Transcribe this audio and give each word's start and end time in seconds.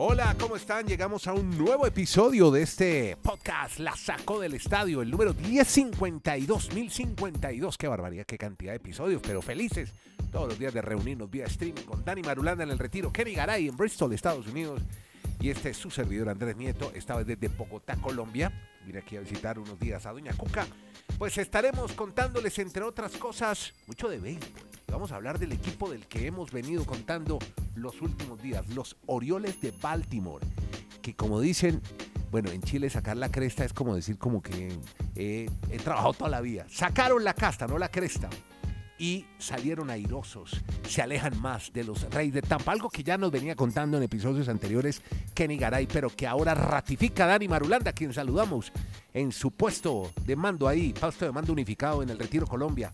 Hola, 0.00 0.36
¿cómo 0.38 0.54
están? 0.54 0.86
Llegamos 0.86 1.26
a 1.26 1.32
un 1.32 1.58
nuevo 1.58 1.84
episodio 1.84 2.52
de 2.52 2.62
este 2.62 3.16
podcast, 3.20 3.80
La 3.80 3.96
Sacó 3.96 4.38
del 4.38 4.54
Estadio, 4.54 5.02
el 5.02 5.10
número 5.10 5.34
1052, 5.34 6.72
1052. 6.72 7.76
Qué 7.76 7.88
barbaridad, 7.88 8.24
qué 8.24 8.38
cantidad 8.38 8.70
de 8.70 8.76
episodios, 8.76 9.20
pero 9.20 9.42
felices 9.42 9.92
todos 10.30 10.50
los 10.50 10.56
días 10.56 10.72
de 10.72 10.82
reunirnos 10.82 11.28
vía 11.28 11.46
streaming 11.46 11.82
con 11.82 12.04
Dani 12.04 12.22
Marulanda 12.22 12.62
en 12.62 12.70
el 12.70 12.78
Retiro, 12.78 13.12
Kenny 13.12 13.34
Garay 13.34 13.66
en 13.66 13.76
Bristol, 13.76 14.12
Estados 14.12 14.46
Unidos. 14.46 14.82
Y 15.40 15.50
este 15.50 15.70
es 15.70 15.76
su 15.76 15.90
servidor 15.90 16.28
Andrés 16.28 16.56
Nieto, 16.56 16.92
esta 16.94 17.16
vez 17.16 17.26
desde 17.26 17.48
Bogotá, 17.48 17.96
Colombia. 17.96 18.52
Vine 18.86 19.00
aquí 19.00 19.16
a 19.16 19.20
visitar 19.20 19.58
unos 19.58 19.80
días 19.80 20.06
a 20.06 20.12
Doña 20.12 20.32
Cuca. 20.34 20.64
Pues 21.18 21.38
estaremos 21.38 21.90
contándoles, 21.94 22.56
entre 22.60 22.84
otras 22.84 23.16
cosas, 23.16 23.74
mucho 23.88 24.08
de 24.08 24.18
béisbol. 24.18 24.67
Vamos 24.90 25.12
a 25.12 25.16
hablar 25.16 25.38
del 25.38 25.52
equipo 25.52 25.90
del 25.90 26.06
que 26.06 26.26
hemos 26.26 26.50
venido 26.50 26.84
contando 26.84 27.38
los 27.74 28.00
últimos 28.00 28.42
días, 28.42 28.68
los 28.70 28.96
Orioles 29.06 29.60
de 29.60 29.70
Baltimore, 29.70 30.44
que 31.02 31.14
como 31.14 31.40
dicen, 31.40 31.82
bueno, 32.30 32.50
en 32.50 32.62
Chile 32.62 32.88
sacar 32.88 33.16
la 33.16 33.30
cresta 33.30 33.64
es 33.64 33.72
como 33.72 33.94
decir 33.94 34.18
como 34.18 34.42
que 34.42 34.72
eh, 35.14 35.50
he 35.70 35.78
trabajado 35.78 36.14
toda 36.14 36.30
la 36.30 36.40
vida. 36.40 36.66
Sacaron 36.68 37.22
la 37.22 37.34
casta, 37.34 37.66
no 37.66 37.78
la 37.78 37.90
cresta. 37.90 38.30
Y 38.98 39.26
salieron 39.38 39.90
airosos, 39.90 40.60
se 40.88 41.00
alejan 41.00 41.40
más 41.40 41.72
de 41.72 41.84
los 41.84 42.02
Reyes 42.10 42.34
de 42.34 42.42
Tampa, 42.42 42.72
algo 42.72 42.90
que 42.90 43.04
ya 43.04 43.16
nos 43.16 43.30
venía 43.30 43.54
contando 43.54 43.96
en 43.96 44.02
episodios 44.02 44.48
anteriores 44.48 45.02
Kenny 45.34 45.56
Garay, 45.56 45.86
pero 45.86 46.10
que 46.10 46.26
ahora 46.26 46.54
ratifica 46.54 47.26
Dani 47.26 47.46
Marulanda, 47.46 47.90
a 47.90 47.94
quien 47.94 48.12
saludamos 48.12 48.72
en 49.14 49.30
su 49.30 49.52
puesto 49.52 50.10
de 50.24 50.34
mando 50.34 50.66
ahí, 50.66 50.92
puesto 50.94 51.26
de 51.26 51.30
mando 51.30 51.52
unificado 51.52 52.02
en 52.02 52.10
el 52.10 52.18
Retiro 52.18 52.44
Colombia. 52.48 52.92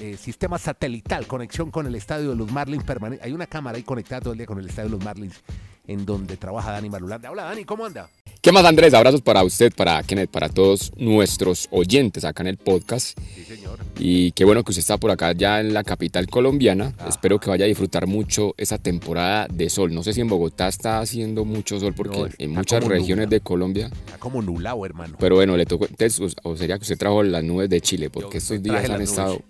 Eh, 0.00 0.16
sistema 0.18 0.58
satelital, 0.58 1.26
conexión 1.26 1.70
con 1.70 1.86
el 1.86 1.94
estadio 1.94 2.30
de 2.30 2.36
los 2.36 2.52
Marlins 2.52 2.84
permanente. 2.84 3.24
Hay 3.24 3.32
una 3.32 3.46
cámara 3.46 3.76
ahí 3.76 3.82
conectada 3.82 4.20
todo 4.20 4.32
el 4.32 4.38
día 4.38 4.46
con 4.46 4.58
el 4.58 4.68
estadio 4.68 4.90
de 4.90 4.96
los 4.96 5.04
Marlins, 5.04 5.40
en 5.86 6.04
donde 6.04 6.36
trabaja 6.36 6.72
Dani 6.72 6.90
Marulanda. 6.90 7.30
Hola 7.30 7.44
Dani, 7.44 7.64
¿cómo 7.64 7.86
anda? 7.86 8.08
¿Qué 8.42 8.52
más 8.52 8.64
Andrés? 8.64 8.94
Abrazos 8.94 9.22
para 9.22 9.42
usted, 9.42 9.72
para 9.74 10.00
Kenneth, 10.04 10.30
para 10.30 10.48
todos 10.48 10.92
nuestros 10.96 11.66
oyentes 11.72 12.24
acá 12.24 12.42
en 12.44 12.48
el 12.48 12.58
podcast. 12.58 13.18
Sí, 13.34 13.44
señor. 13.44 13.78
Y 13.98 14.30
qué 14.32 14.44
bueno 14.44 14.62
que 14.62 14.70
usted 14.70 14.80
está 14.80 14.98
por 14.98 15.10
acá 15.10 15.32
ya 15.32 15.58
en 15.60 15.74
la 15.74 15.82
capital 15.82 16.28
colombiana. 16.28 16.94
Espero 17.08 17.40
que 17.40 17.50
vaya 17.50 17.64
a 17.64 17.68
disfrutar 17.68 18.06
mucho 18.06 18.54
esa 18.56 18.78
temporada 18.78 19.48
de 19.52 19.68
sol. 19.68 19.92
No 19.92 20.04
sé 20.04 20.12
si 20.12 20.20
en 20.20 20.28
Bogotá 20.28 20.68
está 20.68 21.00
haciendo 21.00 21.44
mucho 21.44 21.80
sol 21.80 21.94
porque 21.94 22.18
No, 22.18 22.28
en 22.38 22.50
muchas 22.50 22.84
regiones 22.84 23.30
de 23.30 23.40
Colombia. 23.40 23.86
Está 24.04 24.18
como 24.18 24.40
nublado, 24.42 24.84
hermano. 24.86 25.16
Pero 25.18 25.34
bueno, 25.36 25.56
le 25.56 25.66
tocó. 25.66 25.86
entonces, 25.86 26.36
o 26.44 26.56
sería 26.56 26.76
que 26.76 26.82
usted 26.82 26.98
trajo 26.98 27.24
las 27.24 27.42
nubes 27.42 27.68
de 27.68 27.80
Chile 27.80 28.10
porque 28.10 28.34
Yo 28.34 28.38
estos 28.38 28.62
días 28.62 28.88
han 28.88 29.00
estado. 29.00 29.40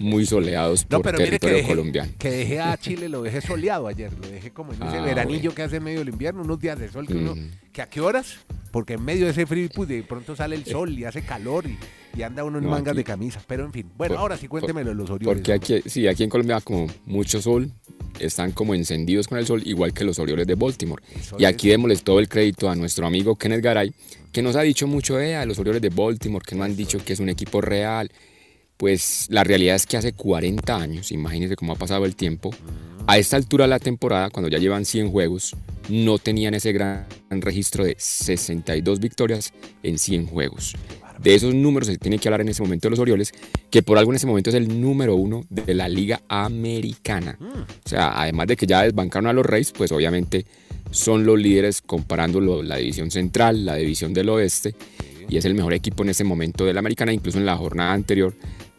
Muy 0.00 0.26
soleados 0.26 0.86
No, 0.90 0.98
por 0.98 1.12
pero 1.12 1.18
mire 1.18 1.30
que 1.30 1.38
territorio 1.38 1.56
dejé, 1.58 1.68
colombiano. 1.68 2.12
que 2.18 2.30
dejé 2.30 2.60
a 2.60 2.76
Chile, 2.76 3.08
lo 3.08 3.22
dejé 3.22 3.40
soleado 3.40 3.86
ayer, 3.86 4.10
lo 4.12 4.26
dejé 4.28 4.50
como 4.50 4.72
en 4.72 4.82
ese 4.82 4.96
Ah, 4.98 5.02
veranillo 5.02 5.40
bueno. 5.42 5.54
que 5.54 5.62
hace 5.62 5.78
medio 5.78 6.00
del 6.00 6.08
invierno, 6.08 6.42
unos 6.42 6.58
días 6.58 6.78
de 6.78 6.88
sol 6.88 7.06
que 7.06 7.14
uno, 7.14 7.32
Ujú. 7.32 7.40
que 7.72 7.82
a 7.82 7.86
qué 7.88 8.00
horas, 8.00 8.38
porque 8.72 8.94
en 8.94 9.04
medio 9.04 9.26
de 9.26 9.30
ese 9.32 9.46
frío 9.46 9.68
pues, 9.74 9.88
de 9.88 10.02
pronto 10.02 10.34
sale 10.34 10.56
el 10.56 10.64
sol 10.64 10.98
y 10.98 11.04
hace 11.04 11.22
calor 11.22 11.66
y, 11.66 11.78
y 12.18 12.22
anda 12.22 12.42
uno 12.44 12.58
en 12.58 12.64
No, 12.64 12.70
mangas 12.70 12.92
aquí- 12.92 12.96
de 12.98 13.04
camisa, 13.04 13.40
pero 13.46 13.64
en 13.64 13.72
fin, 13.72 13.86
bueno, 13.96 14.14
Por- 14.14 14.20
ahora 14.22 14.36
sí 14.36 14.48
cuéntemelo 14.48 14.92
los 14.94 15.10
Orioles. 15.10 15.36
Porque 15.38 15.52
aquí, 15.52 15.80
sí, 15.88 16.08
aquí 16.08 16.24
en 16.24 16.30
Colombia 16.30 16.60
como 16.62 16.86
mucho 17.06 17.40
sol, 17.42 17.70
están 18.18 18.52
como 18.52 18.74
encendidos 18.74 19.28
con 19.28 19.38
el 19.38 19.46
sol, 19.46 19.62
igual 19.64 19.92
que 19.92 20.04
los 20.04 20.18
Orioles 20.18 20.46
de 20.46 20.54
Baltimore. 20.54 21.02
Y 21.38 21.44
aquí 21.44 21.68
démosles 21.68 22.02
todo 22.02 22.18
el 22.20 22.28
crédito 22.28 22.68
a 22.68 22.74
nuestro 22.74 23.06
amigo 23.06 23.36
Kenneth 23.36 23.62
Garay, 23.62 23.92
que 24.32 24.42
nos 24.42 24.56
ha 24.56 24.62
dicho 24.62 24.86
mucho 24.86 25.18
eh, 25.20 25.36
a 25.36 25.44
los 25.46 25.58
Orioles 25.58 25.80
de 25.82 25.88
Baltimore, 25.90 26.44
que 26.46 26.54
no 26.56 26.64
han 26.64 26.74
dicho 26.76 26.98
que 27.04 27.12
es 27.12 27.20
un 27.20 27.28
equipo 27.28 27.60
real. 27.60 28.10
Pues 28.80 29.26
la 29.28 29.44
realidad 29.44 29.76
es 29.76 29.84
que 29.84 29.98
hace 29.98 30.14
40 30.14 30.74
años, 30.74 31.12
imagínense 31.12 31.54
cómo 31.54 31.74
ha 31.74 31.76
pasado 31.76 32.06
el 32.06 32.16
tiempo, 32.16 32.48
a 33.06 33.18
esta 33.18 33.36
altura 33.36 33.64
de 33.64 33.68
la 33.68 33.78
temporada, 33.78 34.30
cuando 34.30 34.48
ya 34.48 34.56
llevan 34.56 34.86
100 34.86 35.10
juegos, 35.10 35.54
no 35.90 36.18
tenían 36.18 36.54
ese 36.54 36.72
gran 36.72 37.04
registro 37.28 37.84
de 37.84 37.94
62 37.98 38.98
victorias 38.98 39.52
en 39.82 39.98
100 39.98 40.28
juegos. 40.28 40.74
De 41.22 41.34
esos 41.34 41.54
números 41.54 41.88
se 41.88 41.98
tiene 41.98 42.18
que 42.18 42.28
hablar 42.28 42.40
en 42.40 42.48
ese 42.48 42.62
momento 42.62 42.86
de 42.86 42.92
los 42.92 42.98
Orioles, 43.00 43.34
que 43.68 43.82
por 43.82 43.98
algo 43.98 44.12
en 44.12 44.16
ese 44.16 44.26
momento 44.26 44.48
es 44.48 44.56
el 44.56 44.80
número 44.80 45.14
uno 45.14 45.44
de 45.50 45.74
la 45.74 45.86
Liga 45.86 46.22
Americana. 46.26 47.36
O 47.84 47.88
sea, 47.88 48.18
además 48.18 48.46
de 48.46 48.56
que 48.56 48.66
ya 48.66 48.82
desbancaron 48.82 49.26
a 49.26 49.34
los 49.34 49.44
Reyes, 49.44 49.72
pues 49.76 49.92
obviamente 49.92 50.46
son 50.90 51.26
los 51.26 51.38
líderes 51.38 51.82
comparando 51.82 52.40
la 52.40 52.76
división 52.76 53.10
central, 53.10 53.66
la 53.66 53.74
división 53.74 54.14
del 54.14 54.30
oeste, 54.30 54.74
y 55.28 55.36
es 55.36 55.44
el 55.44 55.54
mejor 55.54 55.74
equipo 55.74 56.02
en 56.02 56.08
ese 56.08 56.24
momento 56.24 56.64
de 56.64 56.72
la 56.72 56.80
Americana. 56.80 57.12
Incluso 57.12 57.36
en 57.36 57.44
la 57.44 57.58
jornada 57.58 57.92
anterior 57.92 58.34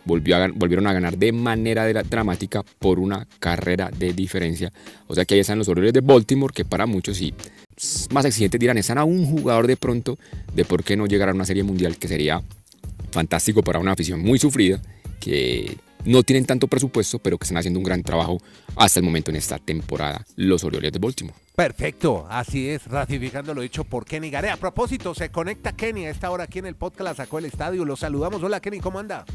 volvió 0.05 0.37
volvieron 0.55 0.87
a 0.87 0.93
ganar 0.93 1.17
de 1.17 1.31
manera 1.31 1.89
dra- 1.89 2.03
dramática 2.03 2.63
por 2.79 2.99
una 2.99 3.27
carrera 3.39 3.89
de 3.97 4.13
diferencia. 4.13 4.71
O 5.07 5.15
sea 5.15 5.25
que 5.25 5.35
ahí 5.35 5.39
están 5.41 5.57
los 5.59 5.67
Orioles 5.67 5.93
de 5.93 6.01
Baltimore, 6.01 6.53
que 6.53 6.65
para 6.65 6.85
muchos 6.85 7.17
sí 7.17 7.33
más 8.11 8.25
exigentes 8.25 8.59
dirán, 8.59 8.77
están 8.77 8.97
a 8.99 9.03
un 9.05 9.25
jugador 9.25 9.65
de 9.65 9.75
pronto 9.77 10.17
de 10.53 10.65
por 10.65 10.83
qué 10.83 10.95
no 10.95 11.07
llegar 11.07 11.29
a 11.29 11.33
una 11.33 11.45
serie 11.45 11.63
mundial, 11.63 11.97
que 11.97 12.07
sería 12.07 12.41
fantástico 13.11 13.63
para 13.63 13.79
una 13.79 13.91
afición 13.93 14.21
muy 14.21 14.37
sufrida, 14.39 14.79
que 15.19 15.77
no 16.05 16.23
tienen 16.23 16.45
tanto 16.45 16.67
presupuesto, 16.67 17.19
pero 17.19 17.37
que 17.37 17.43
están 17.43 17.57
haciendo 17.57 17.79
un 17.79 17.83
gran 17.83 18.01
trabajo 18.03 18.39
hasta 18.75 18.99
el 18.99 19.05
momento 19.05 19.31
en 19.31 19.37
esta 19.37 19.57
temporada, 19.59 20.25
los 20.35 20.63
Orioles 20.63 20.91
de 20.91 20.99
Baltimore. 20.99 21.35
Perfecto, 21.55 22.25
así 22.29 22.69
es, 22.69 22.85
ratificando 22.85 23.53
lo 23.53 23.61
dicho 23.61 23.83
por 23.83 24.05
Kenny 24.05 24.29
Garay. 24.29 24.51
A 24.51 24.57
propósito, 24.57 25.13
se 25.13 25.29
conecta 25.29 25.73
Kenny 25.73 26.05
a 26.05 26.09
esta 26.09 26.29
hora 26.31 26.45
aquí 26.45 26.59
en 26.59 26.65
el 26.65 26.75
podcast, 26.75 27.01
la 27.09 27.13
sacó 27.15 27.39
el 27.39 27.45
estadio, 27.45 27.83
lo 27.85 27.95
saludamos. 27.95 28.41
Hola 28.41 28.59
Kenny, 28.61 28.79
¿cómo 28.79 28.99
anda? 28.99 29.25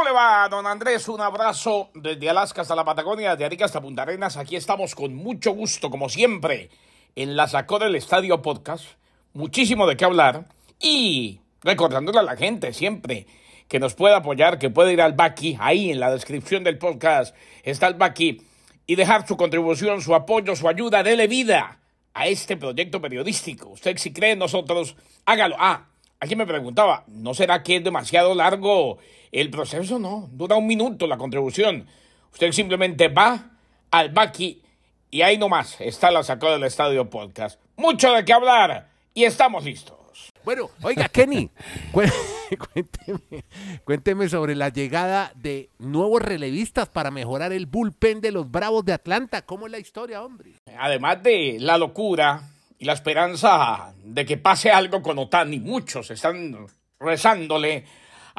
¿Cómo 0.00 0.08
le 0.08 0.16
va, 0.16 0.48
don 0.48 0.66
Andrés? 0.66 1.06
Un 1.10 1.20
abrazo 1.20 1.90
desde 1.92 2.30
Alaska 2.30 2.62
hasta 2.62 2.74
la 2.74 2.86
Patagonia, 2.86 3.36
de 3.36 3.44
Arica 3.44 3.66
hasta 3.66 3.82
Punta 3.82 4.00
Arenas. 4.00 4.38
Aquí 4.38 4.56
estamos 4.56 4.94
con 4.94 5.14
mucho 5.14 5.50
gusto, 5.50 5.90
como 5.90 6.08
siempre, 6.08 6.70
en 7.16 7.36
la 7.36 7.46
Sacó 7.46 7.78
del 7.78 7.94
Estadio 7.94 8.40
Podcast. 8.40 8.86
Muchísimo 9.34 9.86
de 9.86 9.98
qué 9.98 10.06
hablar. 10.06 10.46
Y 10.80 11.40
recordándole 11.60 12.18
a 12.18 12.22
la 12.22 12.34
gente 12.34 12.72
siempre 12.72 13.26
que 13.68 13.78
nos 13.78 13.92
puede 13.92 14.14
apoyar, 14.14 14.58
que 14.58 14.70
puede 14.70 14.94
ir 14.94 15.02
al 15.02 15.12
Baki. 15.12 15.58
Ahí 15.60 15.90
en 15.90 16.00
la 16.00 16.10
descripción 16.10 16.64
del 16.64 16.78
podcast 16.78 17.36
está 17.62 17.86
el 17.86 17.94
Baki. 17.94 18.40
Y 18.86 18.96
dejar 18.96 19.28
su 19.28 19.36
contribución, 19.36 20.00
su 20.00 20.14
apoyo, 20.14 20.56
su 20.56 20.66
ayuda, 20.66 21.02
dele 21.02 21.26
vida 21.26 21.78
a 22.14 22.26
este 22.26 22.56
proyecto 22.56 23.02
periodístico. 23.02 23.68
Usted 23.68 23.98
si 23.98 24.14
cree 24.14 24.32
en 24.32 24.38
nosotros, 24.38 24.96
hágalo. 25.26 25.56
Ah, 25.58 25.90
Alguien 26.20 26.36
me 26.36 26.46
preguntaba, 26.46 27.04
¿no 27.06 27.32
será 27.32 27.62
que 27.62 27.76
es 27.76 27.84
demasiado 27.84 28.34
largo 28.34 28.98
el 29.32 29.50
proceso? 29.50 29.98
No, 29.98 30.28
dura 30.32 30.56
un 30.56 30.66
minuto 30.66 31.06
la 31.06 31.16
contribución. 31.16 31.86
Usted 32.32 32.52
simplemente 32.52 33.08
va 33.08 33.50
al 33.90 34.10
Baki 34.10 34.62
y 35.10 35.22
ahí 35.22 35.36
nomás 35.38 35.80
está 35.80 36.10
la 36.10 36.22
sacó 36.22 36.50
del 36.52 36.64
estadio 36.64 37.08
podcast. 37.10 37.60
Mucho 37.76 38.12
de 38.12 38.24
qué 38.24 38.32
hablar 38.32 38.88
y 39.14 39.24
estamos 39.24 39.64
listos. 39.64 39.96
Bueno, 40.44 40.70
oiga, 40.82 41.08
Kenny, 41.08 41.50
cué- 41.92 42.10
cuénteme, 42.72 43.44
cuénteme 43.84 44.28
sobre 44.28 44.54
la 44.54 44.68
llegada 44.70 45.32
de 45.34 45.70
nuevos 45.78 46.22
relevistas 46.22 46.88
para 46.88 47.10
mejorar 47.10 47.52
el 47.52 47.66
bullpen 47.66 48.20
de 48.20 48.32
los 48.32 48.50
Bravos 48.50 48.84
de 48.84 48.92
Atlanta. 48.92 49.42
¿Cómo 49.42 49.66
es 49.66 49.72
la 49.72 49.78
historia, 49.78 50.22
hombre? 50.22 50.52
Además 50.78 51.22
de 51.22 51.56
la 51.60 51.78
locura 51.78 52.42
y 52.78 52.84
la 52.86 52.92
esperanza 52.94 53.92
de 54.02 54.24
que 54.24 54.36
pase 54.38 54.70
algo 54.70 55.02
con 55.02 55.18
Otani, 55.18 55.58
muchos 55.60 56.10
están 56.10 56.66
rezándole 56.98 57.84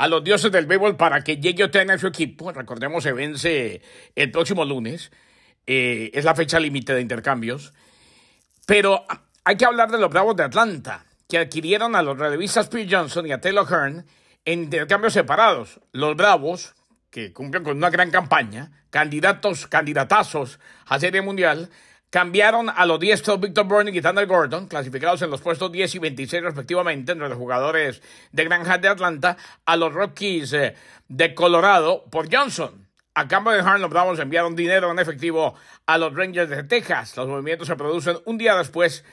a 0.02 0.08
los 0.08 0.24
dioses 0.24 0.52
del 0.52 0.66
béisbol 0.66 0.98
para 0.98 1.24
que 1.24 1.38
llegue 1.38 1.64
Otani 1.64 1.92
a 1.92 1.98
su 2.00 2.08
equipo. 2.08 2.52
Recordemos, 2.52 3.04
se 3.04 3.14
vence 3.14 3.84
el 4.16 4.32
próximo 4.32 4.66
lunes. 4.66 5.12
Eh, 5.68 6.10
es 6.16 6.26
la 6.26 6.34
fecha 6.34 6.60
límite 6.60 6.96
de 6.96 7.02
intercambios. 7.02 7.72
Pero 8.66 9.06
hay 9.44 9.58
que 9.58 9.66
hablar 9.66 9.92
de 9.92 10.00
los 10.00 10.10
Bravos 10.10 10.36
de 10.36 10.42
Atlanta, 10.42 11.06
que 11.30 11.38
adquirieron 11.38 11.96
a 11.96 12.02
los 12.02 12.18
relevistas 12.18 12.68
Pete 12.68 12.90
Johnson 12.92 13.28
y 13.28 13.32
a 13.32 13.42
Taylor 13.42 13.68
Hearn 13.70 14.08
en 14.44 14.64
intercambios 14.64 15.14
separados. 15.14 15.80
Los 15.92 16.16
Bravos, 16.16 16.74
que 17.12 17.32
cumplen 17.32 17.64
con 17.64 17.78
una 17.78 17.92
gran 17.92 18.10
campaña, 18.10 18.72
candidatos, 18.90 19.68
candidatazos 19.68 20.60
a 20.88 21.00
Serie 21.00 21.22
Mundial, 21.22 21.70
cambiaron 22.12 22.70
a 22.70 22.86
los 22.86 23.00
diestros 23.00 23.40
Victor 23.40 23.66
Burning 23.66 23.94
y 23.94 24.02
Thunder 24.02 24.28
Gordon, 24.28 24.68
clasificados 24.68 25.22
en 25.24 25.32
los 25.32 25.42
puestos 25.42 25.72
10 25.72 25.96
y 25.96 26.00
26 26.00 26.44
respectivamente 26.44 27.14
entre 27.14 27.30
los 27.30 27.38
jugadores 27.38 28.04
de 28.34 28.44
Granja 28.44 28.78
de 28.78 28.90
Atlanta, 28.90 29.38
a 29.66 29.78
los 29.78 29.94
Rockies 29.94 30.54
eh, 30.54 30.76
de 31.08 31.34
Colorado 31.34 32.06
por 32.12 32.32
Johnson. 32.32 32.88
A 33.14 33.28
cambio 33.28 33.54
de 33.54 33.62
Harn, 33.62 33.82
los 33.82 33.90
Bravos 33.90 34.20
enviaron 34.20 34.56
dinero 34.56 34.92
en 34.92 35.00
efectivo 35.00 35.56
a 35.86 35.98
los 35.98 36.14
Rangers 36.14 36.50
de 36.50 36.64
Texas. 36.64 37.16
Los 37.18 37.28
movimientos 37.28 37.68
se 37.68 37.76
producen 37.76 38.18
un 38.26 38.38
día 38.38 38.56
después 38.56 39.04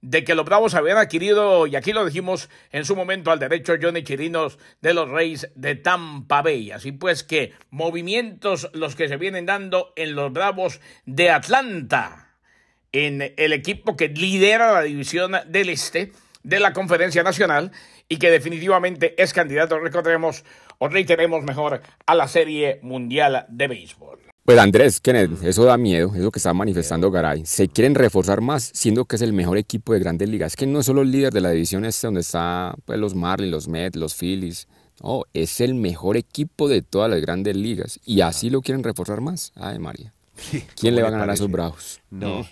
de 0.00 0.24
que 0.24 0.34
los 0.34 0.44
Bravos 0.44 0.74
habían 0.74 0.98
adquirido, 0.98 1.66
y 1.66 1.76
aquí 1.76 1.92
lo 1.92 2.04
dijimos 2.04 2.48
en 2.70 2.84
su 2.84 2.96
momento, 2.96 3.30
al 3.30 3.38
derecho 3.38 3.74
Johnny 3.80 4.02
Chirinos 4.02 4.58
de 4.80 4.94
los 4.94 5.10
Reyes 5.10 5.50
de 5.54 5.74
Tampa 5.74 6.42
Bay. 6.42 6.70
Así 6.70 6.92
pues 6.92 7.22
que 7.22 7.52
movimientos 7.70 8.70
los 8.72 8.94
que 8.94 9.08
se 9.08 9.16
vienen 9.16 9.46
dando 9.46 9.92
en 9.96 10.14
los 10.14 10.32
Bravos 10.32 10.80
de 11.06 11.30
Atlanta, 11.30 12.25
en 12.92 13.34
el 13.36 13.52
equipo 13.52 13.96
que 13.96 14.08
lidera 14.08 14.72
la 14.72 14.82
división 14.82 15.32
del 15.48 15.68
Este 15.68 16.12
de 16.42 16.60
la 16.60 16.72
Conferencia 16.72 17.22
Nacional 17.22 17.72
y 18.08 18.18
que 18.18 18.30
definitivamente 18.30 19.20
es 19.20 19.32
candidato, 19.32 19.78
recordemos 19.78 20.44
o 20.78 20.88
reiteremos 20.88 21.42
mejor, 21.42 21.80
a 22.06 22.14
la 22.14 22.28
Serie 22.28 22.78
Mundial 22.82 23.46
de 23.48 23.68
Béisbol. 23.68 24.18
Pues 24.44 24.58
Andrés, 24.58 25.00
Kenneth, 25.00 25.42
eso 25.42 25.64
da 25.64 25.76
miedo, 25.76 26.12
eso 26.14 26.30
que 26.30 26.38
está 26.38 26.52
manifestando 26.52 27.10
Garay. 27.10 27.44
Se 27.46 27.66
quieren 27.66 27.96
reforzar 27.96 28.40
más, 28.40 28.70
siendo 28.74 29.04
que 29.04 29.16
es 29.16 29.22
el 29.22 29.32
mejor 29.32 29.58
equipo 29.58 29.92
de 29.92 29.98
grandes 29.98 30.28
ligas. 30.28 30.52
Es 30.52 30.56
que 30.56 30.66
no 30.66 30.78
es 30.78 30.86
solo 30.86 31.02
el 31.02 31.10
líder 31.10 31.32
de 31.32 31.40
la 31.40 31.50
división 31.50 31.84
este 31.84 32.06
donde 32.06 32.20
está 32.20 32.76
pues, 32.84 32.96
los 32.98 33.16
Marlins, 33.16 33.50
los 33.50 33.66
Mets, 33.66 33.96
los 33.96 34.14
Phillies. 34.14 34.68
No, 35.02 35.24
es 35.34 35.60
el 35.60 35.74
mejor 35.74 36.16
equipo 36.16 36.68
de 36.68 36.82
todas 36.82 37.10
las 37.10 37.20
grandes 37.20 37.56
ligas. 37.56 37.98
Y 38.04 38.20
así 38.20 38.48
lo 38.48 38.62
quieren 38.62 38.84
reforzar 38.84 39.20
más. 39.20 39.52
Ay, 39.56 39.80
María. 39.80 40.12
¿Quién 40.78 40.94
le 40.94 41.02
va 41.02 41.08
a 41.08 41.10
ganar 41.10 41.28
a 41.28 41.34
esos 41.34 41.50
Bravos? 41.50 42.00
No. 42.10 42.46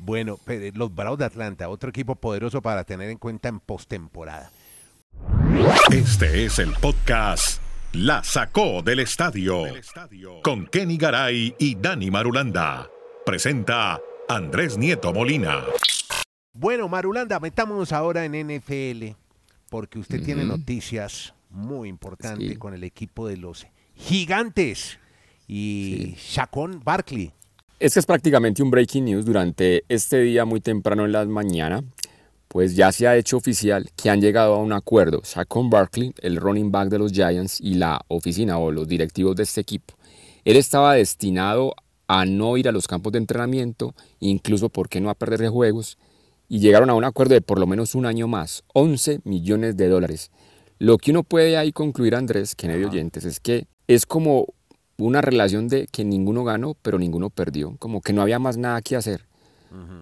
Bueno, 0.00 0.38
los 0.74 0.94
Bravos 0.94 1.18
de 1.18 1.26
Atlanta, 1.26 1.68
otro 1.68 1.90
equipo 1.90 2.16
poderoso 2.16 2.62
para 2.62 2.84
tener 2.84 3.10
en 3.10 3.18
cuenta 3.18 3.48
en 3.48 3.60
postemporada. 3.60 4.50
Este 5.92 6.46
es 6.46 6.58
el 6.58 6.72
podcast 6.72 7.60
la 7.92 8.22
sacó 8.22 8.82
del 8.82 9.00
estadio. 9.00 9.64
Con 10.44 10.66
Kenny 10.66 10.96
Garay 10.96 11.56
y 11.58 11.74
Dani 11.74 12.08
Marulanda. 12.08 12.88
Presenta 13.26 14.00
Andrés 14.28 14.78
Nieto 14.78 15.12
Molina. 15.12 15.64
Bueno, 16.52 16.88
Marulanda, 16.88 17.40
metámonos 17.40 17.92
ahora 17.92 18.24
en 18.24 18.32
NFL, 18.32 19.16
porque 19.68 19.98
usted 19.98 20.22
tiene 20.24 20.44
noticias 20.44 21.34
muy 21.50 21.88
importantes 21.88 22.58
con 22.58 22.74
el 22.74 22.84
equipo 22.84 23.26
de 23.26 23.38
los 23.38 23.66
gigantes 23.96 25.00
y 25.48 26.14
sí. 26.16 26.40
Barkley. 26.84 27.32
Este 27.80 27.98
es 27.98 28.04
prácticamente 28.04 28.62
un 28.62 28.70
breaking 28.70 29.06
news 29.06 29.24
durante 29.24 29.84
este 29.88 30.20
día 30.20 30.44
muy 30.44 30.60
temprano 30.60 31.06
en 31.06 31.12
la 31.12 31.24
mañana 31.24 31.82
pues 32.46 32.76
ya 32.76 32.92
se 32.92 33.08
ha 33.08 33.16
hecho 33.16 33.38
oficial 33.38 33.88
que 33.96 34.10
han 34.10 34.20
llegado 34.20 34.52
a 34.52 34.58
un 34.58 34.74
acuerdo 34.74 35.22
Saquon 35.24 35.70
Barkley, 35.70 36.12
el 36.20 36.36
running 36.36 36.70
back 36.70 36.90
de 36.90 36.98
los 36.98 37.12
Giants, 37.12 37.58
y 37.58 37.76
la 37.76 38.04
oficina 38.08 38.58
o 38.58 38.70
los 38.70 38.86
directivos 38.86 39.34
de 39.34 39.44
este 39.44 39.62
equipo. 39.62 39.94
Él 40.44 40.56
estaba 40.56 40.92
destinado 40.92 41.74
a 42.06 42.26
no 42.26 42.58
ir 42.58 42.68
a 42.68 42.72
los 42.72 42.86
campos 42.86 43.12
de 43.12 43.18
entrenamiento, 43.18 43.94
incluso 44.18 44.68
por 44.68 44.90
qué 44.90 45.00
no 45.00 45.08
a 45.08 45.14
perder 45.14 45.40
de 45.40 45.48
juegos, 45.48 45.96
y 46.48 46.58
llegaron 46.58 46.90
a 46.90 46.94
un 46.94 47.04
acuerdo 47.04 47.34
de 47.34 47.40
por 47.40 47.58
lo 47.58 47.66
menos 47.66 47.94
un 47.94 48.04
año 48.04 48.28
más, 48.28 48.62
11 48.74 49.20
millones 49.24 49.76
de 49.78 49.88
dólares. 49.88 50.32
Lo 50.78 50.98
que 50.98 51.12
uno 51.12 51.22
puede 51.22 51.56
ahí 51.56 51.72
concluir, 51.72 52.14
Andrés, 52.14 52.54
que 52.56 52.68
de 52.68 52.84
oyentes, 52.84 53.24
es 53.24 53.40
que 53.40 53.68
es 53.86 54.04
como 54.04 54.48
una 55.06 55.20
relación 55.20 55.68
de 55.68 55.86
que 55.86 56.04
ninguno 56.04 56.44
ganó, 56.44 56.76
pero 56.82 56.98
ninguno 56.98 57.30
perdió, 57.30 57.76
como 57.78 58.00
que 58.00 58.12
no 58.12 58.22
había 58.22 58.38
más 58.38 58.56
nada 58.56 58.82
que 58.82 58.96
hacer. 58.96 59.26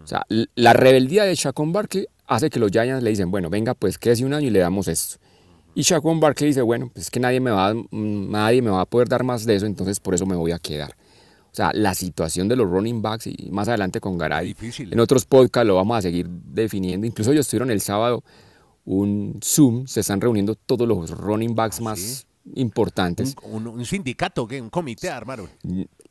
O 0.02 0.06
sea, 0.06 0.24
la 0.54 0.72
rebeldía 0.72 1.24
de 1.24 1.36
Chacon 1.36 1.72
Barkley 1.72 2.06
hace 2.26 2.48
que 2.48 2.58
los 2.58 2.70
Giants 2.70 3.02
le 3.02 3.10
dicen, 3.10 3.30
bueno, 3.30 3.50
venga, 3.50 3.74
pues 3.74 3.98
quédese 3.98 4.24
un 4.24 4.32
año 4.32 4.46
y 4.46 4.50
le 4.50 4.60
damos 4.60 4.88
esto. 4.88 5.18
Y 5.74 5.82
Shaquon 5.82 6.18
Barkley 6.18 6.48
dice, 6.48 6.62
bueno, 6.62 6.90
pues 6.92 7.06
es 7.06 7.10
que 7.10 7.20
nadie 7.20 7.38
me, 7.38 7.50
va, 7.50 7.72
nadie 7.92 8.62
me 8.62 8.70
va 8.70 8.80
a 8.80 8.84
poder 8.84 9.08
dar 9.08 9.22
más 9.22 9.46
de 9.46 9.54
eso, 9.54 9.66
entonces 9.66 10.00
por 10.00 10.14
eso 10.14 10.26
me 10.26 10.34
voy 10.34 10.52
a 10.52 10.58
quedar. 10.58 10.96
O 11.52 11.54
sea, 11.54 11.70
la 11.72 11.94
situación 11.94 12.48
de 12.48 12.56
los 12.56 12.68
running 12.68 13.00
backs 13.00 13.26
y 13.26 13.48
más 13.50 13.68
adelante 13.68 14.00
con 14.00 14.18
Garay. 14.18 14.48
Difícil. 14.48 14.92
En 14.92 15.00
otros 15.00 15.24
podcasts 15.24 15.66
lo 15.66 15.76
vamos 15.76 15.96
a 15.96 16.02
seguir 16.02 16.28
definiendo. 16.28 17.06
Incluso 17.06 17.32
ellos 17.32 17.46
estuvieron 17.46 17.70
el 17.70 17.80
sábado 17.80 18.22
un 18.84 19.38
Zoom, 19.42 19.86
se 19.86 20.00
están 20.00 20.20
reuniendo 20.20 20.54
todos 20.54 20.88
los 20.88 21.10
running 21.10 21.54
backs 21.54 21.78
¿Ah, 21.78 21.84
más 21.84 22.26
importantes. 22.54 23.34
Un, 23.42 23.84
sindicato, 23.84 24.44
un 24.44 24.70
comité 24.70 25.10
armaron. 25.10 25.48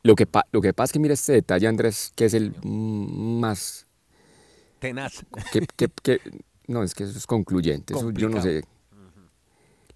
Lo 0.02 0.14
que, 0.14 0.26
lo 0.52 0.60
que 0.60 0.72
pasa 0.72 0.90
es 0.90 0.92
que 0.92 0.98
mira 0.98 1.14
este 1.14 1.32
detalle, 1.32 1.66
Andrés, 1.66 2.12
que 2.14 2.26
es 2.26 2.34
el 2.34 2.54
más 2.62 3.86
Tenaz. 4.78 5.24
no, 6.66 6.82
es 6.82 6.94
que 6.94 7.04
eso 7.04 7.18
es 7.18 7.26
concluyente. 7.26 7.94
yo 8.14 8.28
no 8.28 8.42
sé. 8.42 8.64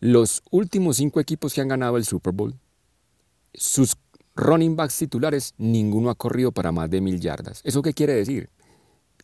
Los 0.00 0.43
últimos 0.50 0.97
cinco 0.97 1.21
equipos 1.21 1.55
que 1.55 1.61
han 1.61 1.69
ganado 1.69 1.97
el 1.97 2.05
Super 2.05 2.33
Bowl, 2.33 2.55
sus 3.55 3.97
running 4.35 4.75
backs 4.75 4.97
titulares, 4.97 5.55
ninguno 5.59 6.11
ha 6.11 6.17
corrido 6.17 6.50
para 6.50 6.73
más 6.73 6.91
de 6.91 7.00
mil 7.00 7.21
yardas. 7.21 7.61
¿Eso 7.62 7.83
qué 7.83 7.93
quiere 7.93 8.15
decir? 8.15 8.50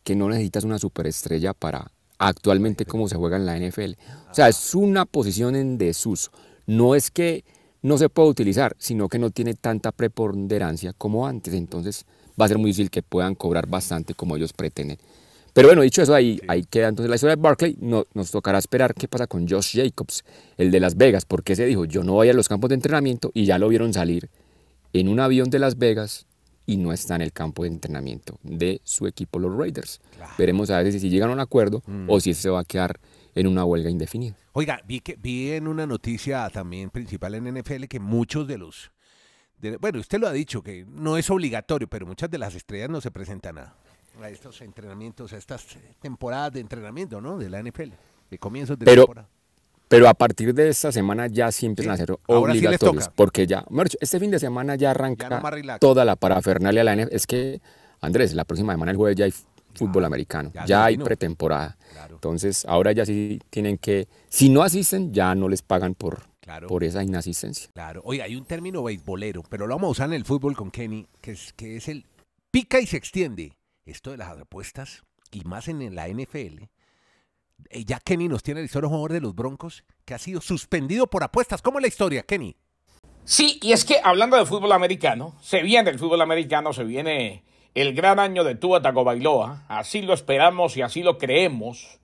Que 0.03 0.15
no 0.15 0.29
necesitas 0.29 0.63
una 0.63 0.79
superestrella 0.79 1.53
para 1.53 1.91
actualmente 2.17 2.85
cómo 2.85 3.09
se 3.09 3.17
juega 3.17 3.35
en 3.35 3.45
la 3.45 3.57
NFL. 3.57 3.93
O 4.31 4.33
sea, 4.33 4.47
es 4.47 4.73
una 4.73 5.05
posición 5.05 5.57
en 5.57 5.77
desuso. 5.77 6.31
No 6.69 6.93
es 6.93 7.09
que 7.09 7.43
no 7.81 7.97
se 7.97 8.09
pueda 8.09 8.29
utilizar, 8.29 8.75
sino 8.77 9.09
que 9.09 9.17
no 9.17 9.31
tiene 9.31 9.55
tanta 9.55 9.91
preponderancia 9.91 10.93
como 10.93 11.25
antes. 11.25 11.55
Entonces 11.55 12.05
va 12.39 12.45
a 12.45 12.47
ser 12.47 12.59
muy 12.59 12.69
difícil 12.69 12.91
que 12.91 13.01
puedan 13.01 13.33
cobrar 13.33 13.67
bastante 13.67 14.13
como 14.13 14.35
ellos 14.35 14.53
pretenden. 14.53 14.99
Pero 15.53 15.67
bueno, 15.67 15.81
dicho 15.81 16.03
eso, 16.03 16.13
ahí, 16.13 16.39
ahí 16.47 16.63
queda 16.63 16.89
entonces 16.89 17.09
la 17.09 17.15
historia 17.15 17.35
de 17.35 17.41
Barclay. 17.41 17.75
No, 17.81 18.05
nos 18.13 18.29
tocará 18.29 18.59
esperar 18.59 18.93
qué 18.93 19.07
pasa 19.07 19.25
con 19.25 19.47
Josh 19.49 19.77
Jacobs, 19.77 20.23
el 20.57 20.69
de 20.69 20.79
Las 20.79 20.95
Vegas, 20.95 21.25
porque 21.25 21.55
se 21.55 21.65
dijo, 21.65 21.85
yo 21.85 22.03
no 22.03 22.13
voy 22.13 22.29
a 22.29 22.33
los 22.33 22.47
campos 22.47 22.69
de 22.69 22.75
entrenamiento 22.75 23.31
y 23.33 23.45
ya 23.45 23.57
lo 23.57 23.67
vieron 23.67 23.91
salir 23.91 24.29
en 24.93 25.09
un 25.09 25.19
avión 25.19 25.49
de 25.49 25.57
Las 25.57 25.79
Vegas 25.79 26.27
y 26.67 26.77
no 26.77 26.93
está 26.93 27.15
en 27.15 27.23
el 27.23 27.33
campo 27.33 27.63
de 27.63 27.69
entrenamiento 27.69 28.37
de 28.43 28.79
su 28.83 29.07
equipo, 29.07 29.39
los 29.39 29.57
Raiders. 29.57 30.01
Veremos 30.37 30.69
a 30.69 30.83
ver 30.83 30.93
si 30.93 31.09
llegan 31.09 31.31
a 31.31 31.33
un 31.33 31.39
acuerdo 31.39 31.81
o 32.07 32.17
mm. 32.17 32.21
si 32.21 32.35
se 32.35 32.51
va 32.51 32.59
a 32.59 32.63
quedar 32.63 32.99
en 33.35 33.47
una 33.47 33.65
huelga 33.65 33.89
indefinida. 33.89 34.35
Oiga, 34.53 34.81
vi, 34.85 34.99
que, 34.99 35.15
vi 35.15 35.51
en 35.51 35.67
una 35.67 35.85
noticia 35.85 36.49
también 36.49 36.89
principal 36.89 37.35
en 37.35 37.59
NFL 37.59 37.85
que 37.85 37.99
muchos 37.99 38.47
de 38.47 38.57
los... 38.57 38.91
bueno, 39.79 39.99
usted 39.99 40.19
lo 40.19 40.27
ha 40.27 40.33
dicho, 40.33 40.61
que 40.61 40.85
no 40.87 41.17
es 41.17 41.29
obligatorio, 41.29 41.87
pero 41.87 42.05
muchas 42.05 42.29
de 42.29 42.37
las 42.37 42.55
estrellas 42.55 42.89
no 42.89 43.01
se 43.01 43.11
presentan 43.11 43.57
a, 43.57 43.75
a 44.21 44.29
estos 44.29 44.61
entrenamientos, 44.61 45.33
a 45.33 45.37
estas 45.37 45.65
temporadas 45.99 46.53
de 46.53 46.59
entrenamiento, 46.59 47.21
¿no? 47.21 47.37
De 47.37 47.49
la 47.49 47.61
NFL, 47.61 47.91
de 48.29 48.37
comienzos 48.37 48.77
de 48.77 48.85
pero, 48.85 49.03
temporada. 49.03 49.29
Pero 49.89 50.07
a 50.07 50.13
partir 50.13 50.53
de 50.53 50.69
esta 50.69 50.91
semana 50.91 51.25
ya 51.27 51.51
sí 51.51 51.65
empiezan 51.65 51.93
a 51.93 51.97
ser 51.97 52.15
obligatorios, 52.27 53.09
porque 53.15 53.47
ya, 53.47 53.65
este 53.99 54.19
fin 54.19 54.29
de 54.29 54.39
semana 54.39 54.75
ya 54.75 54.91
arranca 54.91 55.41
toda 55.79 56.05
la 56.05 56.15
parafernalia 56.15 56.81
de 56.81 56.85
la 56.85 56.95
NFL. 56.95 57.15
Es 57.15 57.25
que, 57.25 57.59
Andrés, 57.99 58.35
la 58.35 58.45
próxima 58.45 58.73
semana 58.73 58.91
el 58.91 58.97
jueves 58.97 59.17
ya 59.17 59.25
hay 59.25 59.33
fútbol 59.73 60.05
americano, 60.05 60.51
ya, 60.65 60.85
hay 60.85 60.97
pretemporada. 60.97 61.77
Entonces, 62.09 62.65
ahora 62.65 62.91
ya 62.91 63.05
sí 63.05 63.39
tienen 63.49 63.77
que, 63.77 64.07
si 64.27 64.49
no 64.49 64.61
asisten, 64.63 65.13
ya 65.13 65.33
no 65.35 65.47
les 65.47 65.61
pagan 65.61 65.95
por, 65.95 66.23
por 66.67 66.83
esa 66.83 67.03
inasistencia. 67.03 67.69
Claro, 67.73 68.01
oye, 68.03 68.21
hay 68.21 68.35
un 68.35 68.45
término 68.45 68.83
beisbolero, 68.83 69.43
pero 69.49 69.67
lo 69.67 69.75
vamos 69.75 69.87
a 69.87 69.91
usar 69.91 70.07
en 70.07 70.13
el 70.13 70.25
fútbol 70.25 70.55
con 70.55 70.71
Kenny, 70.71 71.07
que 71.21 71.31
es, 71.31 71.53
que 71.53 71.77
es 71.77 71.87
el 71.87 72.05
pica 72.51 72.79
y 72.79 72.87
se 72.87 72.97
extiende 72.97 73.53
esto 73.85 74.11
de 74.11 74.17
las 74.17 74.37
apuestas, 74.37 75.03
y 75.31 75.41
más 75.41 75.67
en 75.67 75.95
la 75.95 76.07
NFL, 76.07 76.63
eh, 77.69 77.85
ya 77.85 77.99
Kenny 77.99 78.27
nos 78.27 78.43
tiene 78.43 78.61
el 78.61 78.65
historia 78.65 78.89
jugador 78.89 79.13
de 79.13 79.21
los 79.21 79.35
Broncos 79.35 79.83
que 80.05 80.13
ha 80.13 80.19
sido 80.19 80.41
suspendido 80.41 81.07
por 81.07 81.23
apuestas. 81.23 81.61
¿Cómo 81.61 81.79
es 81.79 81.83
la 81.83 81.87
historia, 81.87 82.23
Kenny? 82.23 82.55
Sí, 83.25 83.59
y 83.61 83.73
es 83.73 83.85
que 83.85 83.97
hablando 84.03 84.37
de 84.37 84.45
fútbol 84.45 84.71
americano, 84.71 85.35
se 85.41 85.61
viene 85.61 85.89
el 85.89 85.99
fútbol 85.99 86.21
americano, 86.21 86.73
se 86.73 86.83
viene 86.83 87.43
el 87.75 87.93
gran 87.93 88.19
año 88.19 88.43
de 88.43 88.55
Tua 88.55 88.81
Tagovailoa, 88.81 89.65
así 89.67 90.01
lo 90.01 90.13
esperamos 90.13 90.77
y 90.77 90.81
así 90.81 91.03
lo 91.03 91.17
creemos. 91.17 91.99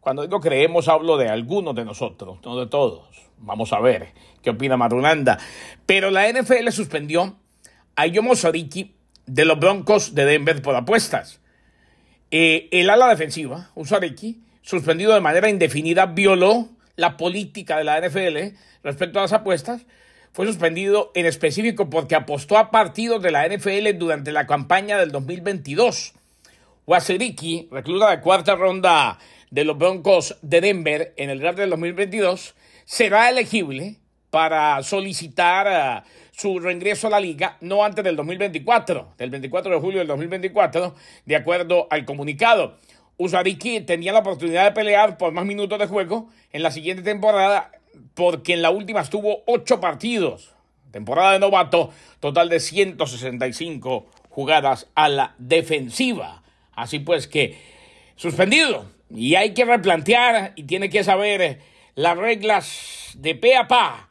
Cuando 0.00 0.22
digo 0.22 0.40
creemos 0.40 0.88
hablo 0.88 1.16
de 1.16 1.28
algunos 1.28 1.74
de 1.74 1.84
nosotros, 1.84 2.38
no 2.44 2.58
de 2.58 2.66
todos. 2.66 3.04
Vamos 3.38 3.72
a 3.72 3.80
ver 3.80 4.08
qué 4.42 4.50
opina 4.50 4.76
Marulanda. 4.76 5.38
Pero 5.86 6.10
la 6.10 6.30
NFL 6.30 6.68
suspendió 6.70 7.36
a 7.96 8.06
Yomo 8.06 8.34
Soriki 8.34 8.94
de 9.26 9.44
los 9.44 9.58
Broncos 9.58 10.14
de 10.14 10.24
Denver 10.24 10.62
por 10.62 10.74
apuestas. 10.74 11.40
Eh, 12.30 12.68
el 12.70 12.88
ala 12.88 13.08
defensiva, 13.08 13.70
Usareki, 13.74 14.40
suspendido 14.62 15.12
de 15.12 15.20
manera 15.20 15.50
indefinida, 15.50 16.06
violó 16.06 16.68
la 16.96 17.16
política 17.16 17.76
de 17.76 17.84
la 17.84 18.00
NFL 18.00 18.56
respecto 18.82 19.18
a 19.18 19.22
las 19.22 19.32
apuestas. 19.32 19.84
Fue 20.32 20.46
suspendido 20.46 21.12
en 21.14 21.26
específico 21.26 21.90
porque 21.90 22.14
apostó 22.14 22.56
a 22.56 22.70
partidos 22.70 23.22
de 23.22 23.30
la 23.30 23.46
NFL 23.46 23.98
durante 23.98 24.32
la 24.32 24.46
campaña 24.46 24.96
del 24.96 25.12
2022. 25.12 26.14
Wasiriki, 26.86 27.68
recluta 27.70 28.10
de 28.10 28.20
cuarta 28.22 28.54
ronda 28.54 29.18
de 29.50 29.64
los 29.64 29.76
Broncos 29.76 30.38
de 30.40 30.62
Denver 30.62 31.12
en 31.18 31.28
el 31.28 31.38
draft 31.38 31.58
del 31.58 31.68
2022, 31.68 32.54
será 32.86 33.28
elegible 33.28 33.96
para 34.30 34.82
solicitar 34.82 36.02
su 36.32 36.58
reingreso 36.58 37.08
a 37.08 37.10
la 37.10 37.20
liga 37.20 37.58
no 37.60 37.84
antes 37.84 38.02
del 38.02 38.16
2024, 38.16 39.12
del 39.18 39.28
24 39.28 39.74
de 39.74 39.80
julio 39.80 39.98
del 39.98 40.08
2024, 40.08 40.94
de 41.26 41.36
acuerdo 41.36 41.88
al 41.90 42.06
comunicado. 42.06 42.78
Usariki 43.18 43.82
tenía 43.82 44.14
la 44.14 44.20
oportunidad 44.20 44.64
de 44.64 44.72
pelear 44.72 45.18
por 45.18 45.32
más 45.32 45.44
minutos 45.44 45.78
de 45.78 45.86
juego 45.86 46.30
en 46.52 46.62
la 46.62 46.70
siguiente 46.70 47.02
temporada 47.02 47.70
porque 48.14 48.54
en 48.54 48.62
la 48.62 48.70
última 48.70 49.00
estuvo 49.00 49.42
ocho 49.46 49.80
partidos. 49.80 50.52
Temporada 50.90 51.32
de 51.32 51.38
novato, 51.38 51.90
total 52.20 52.48
de 52.48 52.60
165 52.60 54.06
jugadas 54.28 54.88
a 54.94 55.08
la 55.08 55.34
defensiva. 55.38 56.42
Así 56.74 56.98
pues 56.98 57.26
que 57.26 57.58
suspendido. 58.16 58.86
Y 59.10 59.34
hay 59.34 59.54
que 59.54 59.64
replantear 59.64 60.52
y 60.56 60.64
tiene 60.64 60.90
que 60.90 61.04
saber 61.04 61.60
las 61.94 62.16
reglas 62.16 63.12
de 63.16 63.34
pe 63.34 63.56
a 63.56 63.68
pa 63.68 64.08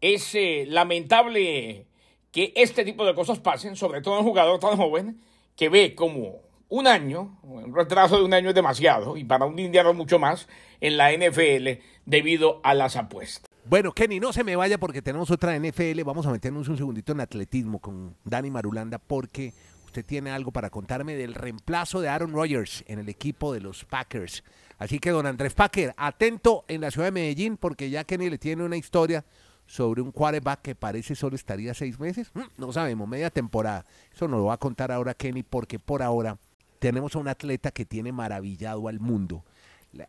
es 0.00 0.34
eh, 0.34 0.64
lamentable 0.66 1.86
que 2.32 2.52
este 2.56 2.84
tipo 2.84 3.04
de 3.04 3.14
cosas 3.14 3.38
pasen, 3.38 3.76
sobre 3.76 4.00
todo 4.00 4.14
en 4.14 4.20
un 4.20 4.26
jugador 4.26 4.58
tan 4.60 4.76
joven 4.76 5.20
que 5.56 5.68
ve 5.68 5.94
como 5.94 6.40
un 6.70 6.86
año, 6.86 7.38
un 7.42 7.74
retraso 7.74 8.16
de 8.16 8.24
un 8.24 8.32
año 8.32 8.48
es 8.48 8.54
demasiado, 8.54 9.16
y 9.16 9.24
para 9.24 9.44
un 9.44 9.58
indiano 9.58 9.92
mucho 9.92 10.18
más, 10.18 10.48
en 10.80 10.96
la 10.96 11.12
NFL 11.12 11.82
debido 12.06 12.60
a 12.62 12.74
las 12.74 12.96
apuestas. 12.96 13.44
Bueno, 13.66 13.92
Kenny, 13.92 14.18
no 14.18 14.32
se 14.32 14.42
me 14.42 14.56
vaya 14.56 14.78
porque 14.78 15.02
tenemos 15.02 15.30
otra 15.30 15.56
NFL. 15.56 16.02
Vamos 16.04 16.26
a 16.26 16.30
meternos 16.32 16.68
un 16.68 16.76
segundito 16.76 17.12
en 17.12 17.20
atletismo 17.20 17.78
con 17.78 18.16
Dani 18.24 18.50
Marulanda 18.50 18.98
porque 18.98 19.52
usted 19.84 20.04
tiene 20.04 20.30
algo 20.30 20.50
para 20.50 20.70
contarme 20.70 21.14
del 21.14 21.34
reemplazo 21.34 22.00
de 22.00 22.08
Aaron 22.08 22.32
Rodgers 22.32 22.82
en 22.86 22.98
el 22.98 23.08
equipo 23.08 23.52
de 23.52 23.60
los 23.60 23.84
Packers. 23.84 24.42
Así 24.78 24.98
que, 24.98 25.10
don 25.10 25.26
Andrés 25.26 25.52
Packer, 25.52 25.92
atento 25.98 26.64
en 26.68 26.80
la 26.80 26.90
ciudad 26.90 27.08
de 27.08 27.12
Medellín 27.12 27.58
porque 27.58 27.90
ya 27.90 28.04
Kenny 28.04 28.30
le 28.30 28.38
tiene 28.38 28.64
una 28.64 28.76
historia 28.76 29.24
sobre 29.66 30.00
un 30.00 30.10
quarterback 30.10 30.62
que 30.62 30.74
parece 30.74 31.14
solo 31.14 31.36
estaría 31.36 31.74
seis 31.74 32.00
meses. 32.00 32.30
Mm, 32.34 32.40
No 32.58 32.72
sabemos, 32.72 33.06
media 33.06 33.30
temporada. 33.30 33.84
Eso 34.12 34.26
nos 34.26 34.38
lo 34.40 34.46
va 34.46 34.54
a 34.54 34.58
contar 34.58 34.90
ahora 34.90 35.14
Kenny 35.14 35.42
porque 35.42 35.78
por 35.78 36.02
ahora 36.02 36.38
tenemos 36.80 37.14
a 37.14 37.18
un 37.20 37.28
atleta 37.28 37.70
que 37.70 37.84
tiene 37.84 38.10
maravillado 38.10 38.88
al 38.88 38.98
mundo. 38.98 39.44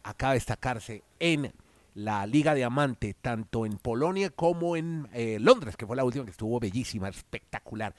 Acaba 0.03 0.33
de 0.33 0.37
destacarse 0.37 1.03
en 1.19 1.51
la 1.93 2.25
Liga 2.25 2.53
Diamante, 2.55 3.15
tanto 3.21 3.65
en 3.65 3.77
Polonia 3.77 4.29
como 4.31 4.75
en 4.75 5.07
eh, 5.13 5.37
Londres, 5.39 5.75
que 5.75 5.85
fue 5.85 5.95
la 5.95 6.03
última 6.05 6.23
que 6.25 6.31
estuvo 6.31 6.59
bellísima, 6.59 7.09
espectacular. 7.09 7.93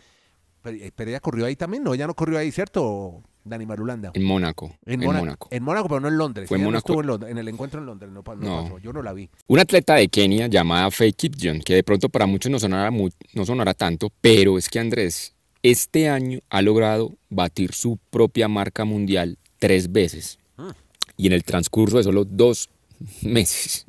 Pero, 0.62 0.76
eh, 0.78 0.92
pero 0.94 1.10
ella 1.10 1.20
corrió 1.20 1.44
ahí 1.46 1.56
también, 1.56 1.82
no, 1.84 1.94
ya 1.94 2.06
no 2.06 2.14
corrió 2.14 2.38
ahí, 2.38 2.50
¿cierto, 2.52 3.20
Dani 3.44 3.66
Marulanda? 3.66 4.12
En 4.14 4.22
Mónaco. 4.24 4.72
En, 4.86 5.00
Mónaco. 5.00 5.24
Mónaco. 5.24 5.48
En 5.50 5.62
Mónaco, 5.64 5.88
pero 5.88 6.00
no 6.00 6.08
en 6.08 6.16
Londres. 6.16 6.48
Fue 6.48 6.56
en 6.56 6.60
Ella 6.62 6.64
no 6.66 6.70
Mónaco. 6.70 6.86
estuvo 6.92 7.00
en, 7.02 7.06
Londres, 7.08 7.32
en 7.32 7.38
el 7.38 7.48
encuentro 7.48 7.80
en 7.80 7.86
Londres, 7.86 8.10
no, 8.12 8.22
pa- 8.22 8.36
no 8.36 8.46
No. 8.46 8.62
pasó, 8.62 8.78
yo 8.78 8.92
no 8.92 9.02
la 9.02 9.12
vi. 9.12 9.28
Una 9.48 9.62
atleta 9.62 9.96
de 9.96 10.08
Kenia 10.08 10.46
llamada 10.46 10.90
Faye 10.90 11.12
Kipjon, 11.12 11.60
que 11.60 11.74
de 11.74 11.82
pronto 11.82 12.08
para 12.08 12.26
muchos 12.26 12.50
no 12.50 12.58
sonará, 12.60 12.90
no 12.90 13.44
sonará 13.44 13.74
tanto, 13.74 14.10
pero 14.20 14.56
es 14.56 14.68
que 14.70 14.78
Andrés 14.78 15.34
este 15.62 16.08
año 16.08 16.40
ha 16.50 16.62
logrado 16.62 17.14
batir 17.30 17.72
su 17.72 17.98
propia 18.10 18.48
marca 18.48 18.84
mundial 18.84 19.38
tres 19.58 19.92
veces. 19.92 20.38
Y 21.16 21.26
en 21.26 21.32
el 21.32 21.44
transcurso 21.44 21.98
de 21.98 22.04
solo 22.04 22.24
dos 22.24 22.68
meses. 23.22 23.86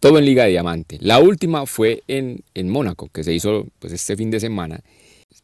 Todo 0.00 0.18
en 0.18 0.24
Liga 0.24 0.44
de 0.44 0.50
Diamante. 0.50 0.98
La 1.00 1.20
última 1.20 1.66
fue 1.66 2.02
en, 2.08 2.42
en 2.54 2.68
Mónaco, 2.68 3.08
que 3.08 3.22
se 3.22 3.32
hizo 3.32 3.66
pues, 3.78 3.92
este 3.92 4.16
fin 4.16 4.30
de 4.30 4.40
semana. 4.40 4.80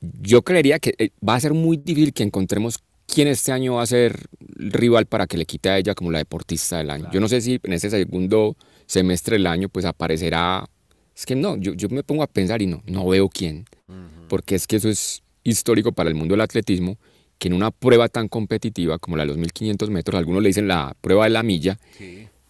Yo 0.00 0.42
creería 0.42 0.78
que 0.78 0.94
eh, 0.98 1.10
va 1.26 1.34
a 1.34 1.40
ser 1.40 1.54
muy 1.54 1.76
difícil 1.76 2.12
que 2.12 2.22
encontremos 2.22 2.78
quién 3.06 3.28
este 3.28 3.52
año 3.52 3.74
va 3.74 3.82
a 3.82 3.86
ser 3.86 4.26
rival 4.40 5.06
para 5.06 5.26
que 5.26 5.36
le 5.36 5.46
quite 5.46 5.70
a 5.70 5.78
ella 5.78 5.94
como 5.94 6.10
la 6.10 6.18
deportista 6.18 6.78
del 6.78 6.90
año. 6.90 7.08
Yo 7.12 7.20
no 7.20 7.28
sé 7.28 7.40
si 7.40 7.60
en 7.62 7.72
este 7.72 7.90
segundo 7.90 8.56
semestre 8.86 9.36
del 9.36 9.46
año 9.46 9.68
pues 9.68 9.84
aparecerá... 9.84 10.68
Es 11.18 11.26
que 11.26 11.34
no, 11.34 11.56
yo, 11.56 11.74
yo 11.74 11.88
me 11.88 12.04
pongo 12.04 12.22
a 12.22 12.28
pensar 12.28 12.62
y 12.62 12.68
no, 12.68 12.80
no 12.86 13.04
veo 13.08 13.28
quién. 13.28 13.64
Porque 14.28 14.54
es 14.54 14.68
que 14.68 14.76
eso 14.76 14.88
es 14.88 15.24
histórico 15.42 15.90
para 15.90 16.08
el 16.08 16.14
mundo 16.14 16.34
del 16.34 16.42
atletismo, 16.42 16.96
que 17.38 17.48
en 17.48 17.54
una 17.54 17.72
prueba 17.72 18.08
tan 18.08 18.28
competitiva 18.28 19.00
como 19.00 19.16
la 19.16 19.24
de 19.24 19.28
los 19.28 19.36
1500 19.36 19.90
metros, 19.90 20.16
algunos 20.16 20.44
le 20.44 20.50
dicen 20.50 20.68
la 20.68 20.94
prueba 21.00 21.24
de 21.24 21.30
la 21.30 21.42
milla, 21.42 21.76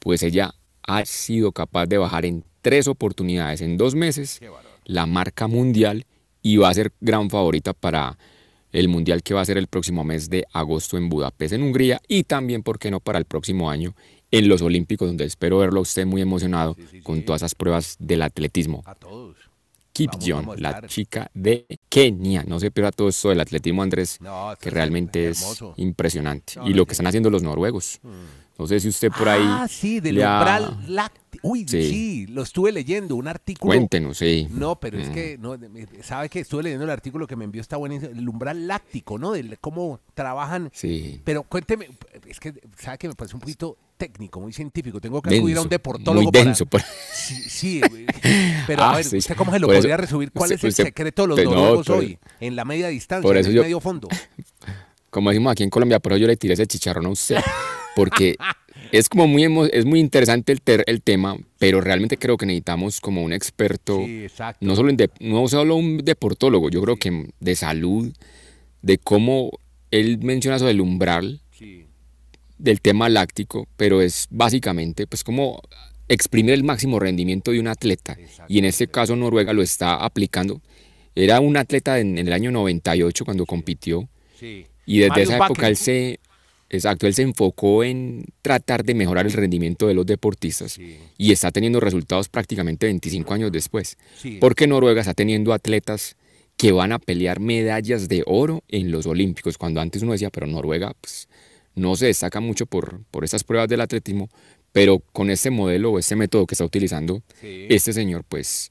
pues 0.00 0.22
ella 0.22 0.54
ha 0.82 1.04
sido 1.06 1.52
capaz 1.52 1.86
de 1.86 1.96
bajar 1.96 2.26
en 2.26 2.44
tres 2.60 2.88
oportunidades 2.88 3.62
en 3.62 3.78
dos 3.78 3.94
meses 3.94 4.38
la 4.84 5.06
marca 5.06 5.46
mundial 5.46 6.04
y 6.42 6.58
va 6.58 6.68
a 6.68 6.74
ser 6.74 6.92
gran 7.00 7.30
favorita 7.30 7.72
para 7.72 8.18
el 8.72 8.88
mundial 8.88 9.22
que 9.22 9.32
va 9.32 9.40
a 9.40 9.46
ser 9.46 9.56
el 9.56 9.66
próximo 9.68 10.04
mes 10.04 10.28
de 10.28 10.44
agosto 10.52 10.98
en 10.98 11.08
Budapest, 11.08 11.54
en 11.54 11.62
Hungría, 11.62 12.02
y 12.06 12.24
también, 12.24 12.62
¿por 12.62 12.78
qué 12.78 12.90
no?, 12.90 13.00
para 13.00 13.18
el 13.18 13.24
próximo 13.24 13.70
año 13.70 13.94
en 14.30 14.48
los 14.48 14.62
Olímpicos, 14.62 15.08
donde 15.08 15.24
espero 15.24 15.58
verlo 15.58 15.80
a 15.80 15.82
usted 15.82 16.06
muy 16.06 16.22
emocionado 16.22 16.76
con 17.02 17.22
todas 17.22 17.42
esas 17.42 17.54
pruebas 17.54 17.96
del 17.98 18.22
atletismo. 18.22 18.82
A 18.86 18.94
todos. 18.94 19.36
Kip 19.92 20.12
Vamos, 20.12 20.24
John, 20.28 20.46
vamos 20.46 20.58
a 20.58 20.60
la 20.60 20.86
chica 20.86 21.30
de 21.34 21.66
Kenia. 21.88 22.44
No 22.44 22.60
se 22.60 22.70
pierda 22.70 22.92
todo 22.92 23.08
esto 23.08 23.30
del 23.30 23.40
atletismo, 23.40 23.82
Andrés, 23.82 24.20
No, 24.20 24.54
que 24.60 24.70
realmente 24.70 25.28
es 25.28 25.58
impresionante. 25.76 26.52
No, 26.56 26.68
y 26.68 26.74
lo 26.74 26.86
que 26.86 26.92
están 26.92 27.08
haciendo 27.08 27.30
los 27.30 27.42
noruegos. 27.42 28.00
No 28.58 28.66
sé 28.66 28.80
si 28.80 28.88
usted 28.88 29.10
por 29.12 29.28
ahí. 29.28 29.40
Ah, 29.44 29.66
sí, 29.70 30.00
del 30.00 30.16
umbral 30.18 30.76
láctico. 30.88 31.46
Uy, 31.46 31.64
sí. 31.68 31.88
Sí. 31.90 32.26
lo 32.26 32.42
estuve 32.42 32.72
leyendo, 32.72 33.14
un 33.14 33.28
artículo. 33.28 33.68
Cuéntenos, 33.68 34.18
sí. 34.18 34.48
No, 34.50 34.80
pero 34.80 34.98
es 34.98 35.08
Mm. 35.08 35.12
que, 35.14 35.38
no, 35.38 35.56
sabe 36.02 36.28
que 36.28 36.40
estuve 36.40 36.64
leyendo 36.64 36.84
el 36.84 36.90
artículo 36.90 37.28
que 37.28 37.36
me 37.36 37.44
envió, 37.44 37.60
está 37.60 37.76
buenísimo, 37.76 38.10
el 38.10 38.28
umbral 38.28 38.66
láctico, 38.66 39.16
¿no? 39.18 39.30
De 39.32 39.56
cómo 39.60 40.00
trabajan. 40.14 40.70
Sí. 40.74 41.20
Pero 41.24 41.44
cuénteme, 41.44 41.88
es 42.26 42.40
que, 42.40 42.52
sabe 42.76 42.98
que 42.98 43.06
me 43.08 43.14
parece 43.14 43.36
un 43.36 43.40
poquito 43.40 43.76
técnico, 43.96 44.40
muy 44.40 44.52
científico. 44.52 45.00
Tengo 45.00 45.22
que 45.22 45.30
Denso, 45.30 45.42
acudir 45.42 45.56
a 45.58 45.62
un 45.62 45.68
deportólogo 45.68 46.22
Muy 46.24 46.32
para- 46.32 46.44
denso. 46.46 46.66
por- 46.66 46.82
Sí, 47.14 47.34
sí, 47.48 47.80
güey. 47.88 48.06
pero 48.66 48.82
a 48.82 48.90
Ah, 48.92 48.96
ver, 48.96 49.04
sí. 49.04 49.18
¿usted 49.18 49.36
cómo 49.36 49.52
se 49.52 49.60
lo 49.60 49.68
Por 49.68 49.74
eso- 49.76 49.82
podría 49.82 49.96
resumir? 49.98 50.32
¿Cuál 50.32 50.52
usted- 50.52 50.68
es 50.68 50.78
el 50.80 50.86
secreto 50.86 51.22
de 51.22 51.28
los 51.28 51.44
no, 51.44 51.82
por- 51.84 51.96
hoy? 51.98 52.18
En 52.40 52.56
la 52.56 52.64
media 52.64 52.88
distancia, 52.88 53.22
por 53.22 53.36
en 53.36 53.46
el 53.46 53.52
yo- 53.52 53.62
medio 53.62 53.78
fondo. 53.78 54.08
como 55.10 55.30
decimos 55.30 55.52
aquí 55.52 55.62
en 55.62 55.70
Colombia, 55.70 56.00
por 56.00 56.12
eso 56.12 56.18
yo 56.20 56.26
le 56.26 56.36
tiré 56.36 56.54
ese 56.54 56.66
chicharrón 56.66 57.06
a 57.06 57.10
usted, 57.10 57.36
porque 57.98 58.36
es 58.92 59.08
como 59.08 59.26
muy, 59.26 59.44
es 59.72 59.84
muy 59.84 60.00
interesante 60.00 60.52
el, 60.52 60.60
ter- 60.60 60.84
el 60.86 61.02
tema, 61.02 61.36
pero 61.58 61.80
realmente 61.80 62.16
creo 62.16 62.36
que 62.36 62.46
necesitamos 62.46 63.00
como 63.00 63.22
un 63.22 63.32
experto, 63.32 64.02
Sí, 64.04 64.26
no 64.60 64.76
solo, 64.76 64.90
en 64.90 64.96
no 65.20 65.48
solo 65.48 65.74
un 65.76 65.98
deportólogo, 65.98 66.70
yo 66.70 66.80
creo 66.82 66.96
que 66.96 67.30
de 67.40 67.56
salud, 67.56 68.12
de 68.82 68.98
cómo 68.98 69.50
él 69.90 70.18
menciona 70.22 70.58
sobre 70.58 70.72
el 70.72 70.80
umbral 70.80 71.40
Sí. 71.50 71.86
del 72.58 72.80
tema 72.80 73.08
láctico, 73.08 73.66
pero 73.76 74.00
es 74.00 74.26
básicamente 74.30 75.06
pues 75.06 75.24
como 75.24 75.60
exprimir 76.08 76.54
el 76.54 76.62
máximo 76.64 76.98
rendimiento 77.00 77.50
de 77.50 77.60
un 77.60 77.66
atleta. 77.68 78.16
Y 78.48 78.58
en 78.58 78.64
este 78.64 78.86
caso 78.86 79.16
Noruega 79.16 79.52
lo 79.52 79.60
está 79.62 79.96
aplicando. 79.96 80.60
Era 81.14 81.40
un 81.40 81.56
atleta 81.56 81.98
en, 81.98 82.16
en 82.16 82.26
el 82.28 82.32
año 82.32 82.50
98 82.52 83.24
cuando 83.24 83.44
compitió. 83.44 84.08
Y 84.86 84.98
desde 85.00 85.22
esa 85.22 85.36
época 85.36 85.66
él 85.68 85.76
se, 85.76 86.20
exacto, 86.70 87.06
él 87.06 87.14
se 87.14 87.22
enfocó 87.22 87.84
en 87.84 88.24
tratar 88.42 88.84
de 88.84 88.94
mejorar 88.94 89.26
el 89.26 89.32
rendimiento 89.32 89.86
de 89.86 89.94
los 89.94 90.06
deportistas 90.06 90.72
Sí. 90.72 90.96
y 91.16 91.32
está 91.32 91.50
teniendo 91.50 91.80
resultados 91.80 92.28
prácticamente 92.28 92.86
25 92.86 93.34
años 93.34 93.52
después. 93.52 93.96
Sí. 94.16 94.38
Porque 94.40 94.66
Noruega 94.66 95.00
está 95.00 95.14
teniendo 95.14 95.52
atletas 95.52 96.16
que 96.56 96.72
van 96.72 96.92
a 96.92 96.98
pelear 96.98 97.38
medallas 97.40 98.08
de 98.08 98.22
oro 98.26 98.64
en 98.68 98.90
los 98.90 99.06
Olímpicos, 99.06 99.56
cuando 99.58 99.80
antes 99.80 100.02
uno 100.02 100.12
decía, 100.12 100.30
pero 100.30 100.46
Noruega 100.46 100.92
pues, 101.00 101.28
no 101.76 101.94
se 101.96 102.06
destaca 102.06 102.40
mucho 102.40 102.66
por, 102.66 103.02
por 103.10 103.24
estas 103.24 103.44
pruebas 103.44 103.68
del 103.68 103.80
atletismo, 103.80 104.28
pero 104.72 104.98
con 105.12 105.30
este 105.30 105.50
modelo 105.50 105.92
o 105.92 105.98
este 105.98 106.16
método 106.16 106.46
que 106.46 106.54
está 106.54 106.64
utilizando 106.64 107.22
Sí. 107.40 107.66
este 107.68 107.92
señor, 107.92 108.24
pues 108.28 108.70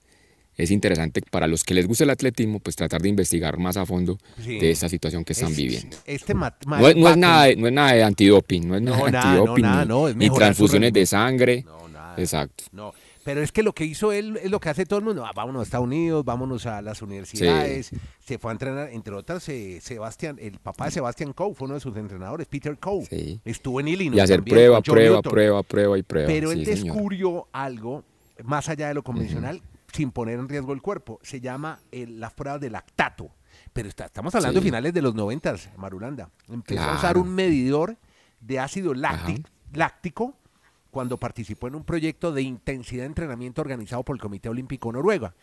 es 0.58 0.72
interesante 0.72 1.22
para 1.30 1.48
los 1.48 1.64
que 1.64 1.74
les 1.74 1.88
gusta 1.88 2.04
el 2.04 2.10
atletismo, 2.10 2.60
pues 2.60 2.76
tratar 2.76 3.02
de 3.02 3.10
investigar 3.10 3.58
más 3.58 3.78
a 3.78 3.86
fondo 3.86 4.18
Sí. 4.44 4.58
de 4.60 4.72
esta 4.72 4.90
situación 4.90 5.24
que 5.24 5.34
están 5.34 5.52
Es- 5.52 5.58
viviendo. 5.58 5.98
Este 6.06 6.34
No 6.34 6.48
es, 6.88 6.96
no, 6.96 7.10
es 7.10 7.18
nada 7.18 7.44
de, 7.46 7.56
no 7.56 7.68
es 7.68 7.74
nada 7.74 7.94
de 7.94 8.04
antidoping, 8.04 8.68
no 8.68 8.76
es 8.76 8.82
nada 8.82 8.98
No, 8.98 9.06
de 9.12 9.18
antidoping, 9.18 9.62
nada, 9.64 10.14
ni, 10.16 10.30
transfusiones 10.30 10.92
de 10.94 11.06
sangre. 11.06 11.64
No, 11.66 11.88
nada. 11.88 12.16
Exacto. 12.18 12.64
No, 12.72 12.94
pero 13.24 13.42
es 13.44 13.52
que 13.52 13.62
lo 13.62 13.74
que 13.74 13.84
hizo 13.84 14.12
él 14.14 14.40
es 14.42 14.50
lo 14.50 14.60
que 14.60 14.70
hace 14.70 14.86
todo 14.86 15.00
el 15.00 15.06
mundo. 15.06 15.26
Ah, 15.26 15.32
vámonos 15.36 15.60
a 15.60 15.64
Estados 15.64 15.86
Unidos, 15.86 16.24
vámonos 16.24 16.66
a 16.66 16.82
las 16.82 17.02
universidades. 17.02 17.92
Se 18.26 18.38
fue 18.40 18.52
a 18.52 18.54
entrenar, 18.54 18.90
entre 18.94 19.14
otras, 19.14 19.48
eh, 19.50 19.80
Sebastián, 19.82 20.38
el 20.42 20.60
papá 20.60 20.86
de 20.86 20.92
Sebastián 20.92 21.34
Coe 21.34 21.54
fue 21.54 21.66
uno 21.66 21.76
de 21.76 21.82
sus 21.82 21.96
entrenadores, 21.98 22.48
Peter 22.48 22.78
Coe. 22.78 23.06
Sí. 23.06 23.40
Estuvo 23.46 23.80
en 23.82 23.90
Illinois. 23.90 24.18
Y 24.18 24.22
hacer 24.22 24.38
también 24.38 24.56
prueba, 24.56 24.82
prueba, 24.82 25.16
Newton. 25.18 25.32
prueba, 25.32 25.64
prueba 25.64 25.98
y 26.00 26.04
prueba. 26.04 26.28
Pero 26.28 26.52
él 26.52 26.66
señor. 26.66 26.84
descubrió 26.96 27.48
algo 27.52 28.04
más 28.44 28.70
allá 28.70 28.88
de 28.88 28.94
lo 28.94 29.04
convencional, 29.04 29.62
sin 29.98 30.12
poner 30.12 30.40
en 30.40 30.48
riesgo 30.48 30.74
el 30.74 30.82
cuerpo. 30.82 31.20
Se 31.24 31.42
llama 31.42 31.80
el- 31.92 32.20
las 32.20 32.34
pruebas 32.34 32.62
de 32.62 32.70
lactato. 32.70 33.30
Pero 33.74 33.90
está- 33.90 34.06
estamos 34.06 34.34
hablando 34.36 34.60
Sí. 34.60 34.64
de 34.64 34.68
finales 34.70 34.94
de 34.94 35.02
los 35.02 35.16
noventas, 35.16 35.70
Marulanda. 35.78 36.30
Empezó 36.48 36.82
a 36.84 36.96
usar 36.96 37.18
un 37.18 37.30
medidor 37.34 37.98
de 38.40 38.60
ácido 38.60 38.94
lácti- 38.94 39.44
láctico 39.74 40.36
cuando 40.92 41.18
participó 41.20 41.68
en 41.68 41.76
un 41.76 41.84
proyecto 41.84 42.32
de 42.32 42.44
intensidad 42.44 43.02
de 43.04 43.08
entrenamiento 43.08 43.62
organizado 43.62 44.04
por 44.04 44.16
el 44.16 44.22
Comité 44.22 44.50
Olímpico 44.50 44.92
Noruega. 44.92 45.34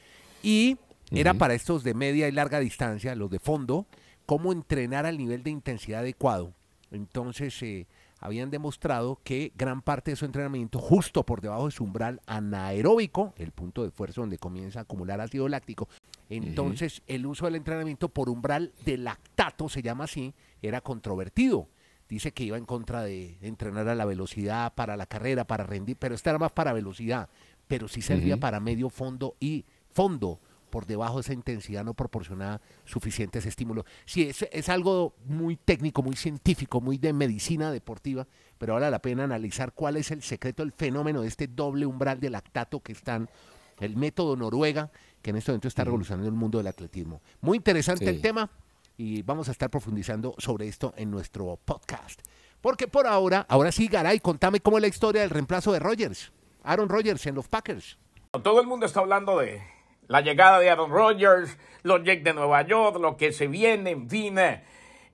Y 0.43 0.79
era 1.11 1.35
para 1.35 1.55
estos 1.55 1.83
de 1.85 1.95
media 1.95 2.29
y 2.29 2.33
larga 2.33 2.61
distancia, 2.61 3.15
los 3.15 3.31
de 3.31 3.39
fondo, 3.41 3.87
cómo 4.27 4.53
entrenar 4.53 5.05
al 5.07 5.19
nivel 5.19 5.43
de 5.43 5.51
intensidad 5.51 6.01
adecuado. 6.01 6.53
Entonces, 6.93 7.61
eh, 7.63 7.87
habían 8.25 8.51
demostrado 8.51 9.21
que 9.23 9.53
gran 9.55 9.83
parte 9.83 10.11
de 10.11 10.17
su 10.17 10.25
entrenamiento, 10.25 10.79
justo 10.79 11.25
por 11.25 11.43
debajo 11.43 11.67
de 11.67 11.73
su 11.73 11.85
umbral 11.85 12.23
anaeróbico, 12.27 13.35
el 13.37 13.53
punto 13.53 13.83
de 13.83 13.89
esfuerzo 13.89 14.23
donde 14.23 14.39
comienza 14.39 14.79
a 14.79 14.83
acumular 14.83 15.21
ácido 15.21 15.47
láctico, 15.47 15.91
entonces 16.31 17.03
el 17.07 17.27
uso 17.27 17.45
del 17.45 17.57
entrenamiento 17.57 18.09
por 18.09 18.31
umbral 18.31 18.73
de 18.87 18.97
lactato, 18.97 19.69
se 19.69 19.83
llama 19.83 20.05
así, 20.05 20.33
era 20.63 20.81
controvertido. 20.81 21.69
Dice 22.09 22.33
que 22.33 22.45
iba 22.45 22.57
en 22.57 22.65
contra 22.65 23.03
de 23.03 23.37
entrenar 23.43 23.91
a 23.91 23.95
la 23.95 24.07
velocidad, 24.07 24.73
para 24.75 24.97
la 24.97 25.05
carrera, 25.05 25.47
para 25.47 25.65
rendir, 25.65 25.99
pero 25.99 26.15
esta 26.15 26.31
era 26.31 26.39
más 26.39 26.53
para 26.53 26.73
velocidad, 26.73 27.29
pero 27.69 27.89
sí 27.89 28.01
servía 28.01 28.39
para 28.39 28.59
medio 28.59 28.89
fondo 28.89 29.37
y 29.39 29.67
fondo 29.91 30.41
por 30.75 30.87
debajo 30.87 31.15
de 31.15 31.21
esa 31.21 31.33
intensidad 31.33 31.85
no 31.85 31.95
proporcionaba 31.95 32.61
suficientes 32.85 33.47
estímulos. 33.47 33.85
Sí, 34.07 34.25
es, 34.25 34.43
es 34.51 34.69
algo 34.69 35.15
muy 35.25 35.55
técnico, 35.57 36.03
muy 36.03 36.17
científico, 36.17 36.81
muy 36.81 36.99
de 36.99 37.13
medicina 37.13 37.71
deportiva, 37.71 38.27
pero 38.59 38.75
vale 38.75 38.91
la 38.91 38.99
pena 38.99 39.23
analizar 39.23 39.71
cuál 39.73 39.97
es 39.97 40.11
el 40.11 40.21
secreto, 40.21 40.65
el 40.65 40.73
fenómeno 40.73 41.23
de 41.23 41.29
este 41.29 41.47
doble 41.47 41.87
umbral 41.87 42.19
de 42.19 42.29
lactato 42.29 42.81
que 42.81 42.91
están, 42.91 43.31
el 43.79 43.97
método 43.97 44.35
Noruega, 44.35 44.91
que 45.23 45.31
en 45.31 45.37
este 45.37 45.53
momento 45.53 45.69
está 45.69 45.85
revolucionando 45.85 46.27
el 46.29 46.35
mundo 46.35 46.59
del 46.59 46.67
atletismo. 46.67 47.23
Muy 47.41 47.57
interesante 47.59 48.07
Sí. 48.07 48.11
el 48.11 48.21
tema 48.21 48.51
y 48.97 49.23
vamos 49.23 49.49
a 49.49 49.53
estar 49.53 49.71
profundizando 49.71 50.35
sobre 50.39 50.67
esto 50.67 50.93
en 50.97 51.09
nuestro 51.09 51.57
podcast. 51.65 52.21
Porque 52.61 52.89
por 52.89 53.07
ahora, 53.07 53.47
ahora 53.49 53.71
sí, 53.71 53.87
Garay, 53.87 54.19
contame 54.19 54.59
cómo 54.59 54.79
es 54.79 54.83
la 54.83 54.89
historia 54.89 55.21
del 55.21 55.31
reemplazo 55.31 55.71
de 55.71 55.79
Rogers, 55.79 56.33
Aaron 56.65 56.89
Rodgers 56.89 57.25
en 57.27 57.37
los 57.37 57.47
Packers. 57.47 57.97
Todo 58.43 58.61
el 58.61 58.67
mundo 58.67 58.87
está 58.87 58.99
hablando 58.99 59.39
de 59.39 59.63
la 60.09 60.21
llegada 60.21 60.59
de 60.59 60.71
Aaron 60.71 60.91
Rodgers, 60.91 61.57
los 61.83 62.03
Jets 62.03 62.25
de 62.25 62.35
Nueva 62.35 62.63
York, 62.63 62.99
lo 63.01 63.17
que 63.17 63.33
se 63.33 63.47
viene, 63.47 63.91
en 63.91 64.09
fin. 64.09 64.39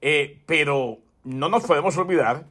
Eh, 0.01 0.41
pero 0.47 0.99
no 1.25 1.49
nos 1.49 1.65
podemos 1.65 1.97
olvidar 1.97 2.47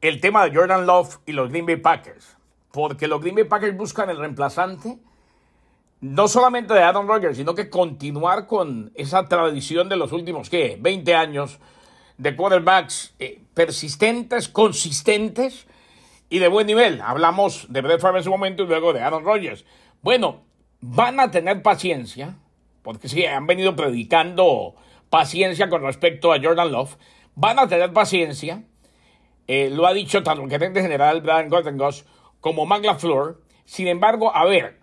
el 0.00 0.20
tema 0.20 0.44
de 0.44 0.56
Jordan 0.56 0.86
Love 0.86 1.18
y 1.26 1.32
los 1.32 1.50
Green 1.50 1.66
Bay 1.66 1.76
Packers. 1.76 2.36
Porque 2.72 3.08
los 3.08 3.20
Green 3.20 3.36
Bay 3.36 3.44
Packers 3.44 3.76
buscan 3.76 4.10
el 4.10 4.18
reemplazante 4.18 4.98
no 6.04 6.28
solamente 6.28 6.74
de 6.74 6.82
Aaron 6.82 7.08
Rodgers, 7.08 7.38
sino 7.38 7.54
que 7.54 7.70
continuar 7.70 8.46
con 8.46 8.92
esa 8.94 9.26
tradición 9.26 9.88
de 9.88 9.96
los 9.96 10.12
últimos, 10.12 10.50
¿qué? 10.50 10.76
20 10.78 11.14
años 11.14 11.58
de 12.18 12.36
quarterbacks 12.36 13.14
eh, 13.18 13.40
persistentes, 13.54 14.50
consistentes 14.50 15.66
y 16.28 16.40
de 16.40 16.48
buen 16.48 16.66
nivel. 16.66 17.00
Hablamos 17.00 17.66
de 17.70 17.80
Brett 17.80 18.02
Favre 18.02 18.18
en 18.18 18.24
su 18.24 18.30
momento 18.30 18.64
y 18.64 18.66
luego 18.66 18.92
de 18.92 19.00
Aaron 19.00 19.24
Rodgers. 19.24 19.64
Bueno, 20.02 20.42
van 20.86 21.18
a 21.18 21.30
tener 21.30 21.62
paciencia, 21.62 22.36
porque 22.82 23.08
sí, 23.08 23.24
han 23.24 23.46
venido 23.46 23.74
predicando 23.74 24.74
paciencia 25.08 25.70
con 25.70 25.82
respecto 25.82 26.30
a 26.30 26.40
Jordan 26.40 26.72
Love. 26.72 26.98
Van 27.34 27.58
a 27.58 27.66
tener 27.68 27.92
paciencia, 27.94 28.64
eh, 29.46 29.70
lo 29.70 29.86
ha 29.86 29.94
dicho 29.94 30.22
tanto 30.22 30.42
el 30.42 30.50
gerente 30.50 30.82
general 30.82 31.22
Brian 31.22 31.48
Gordengos 31.48 32.04
como 32.40 32.66
Mac. 32.66 32.82
Sin 33.64 33.88
embargo, 33.88 34.36
a 34.36 34.44
ver, 34.44 34.78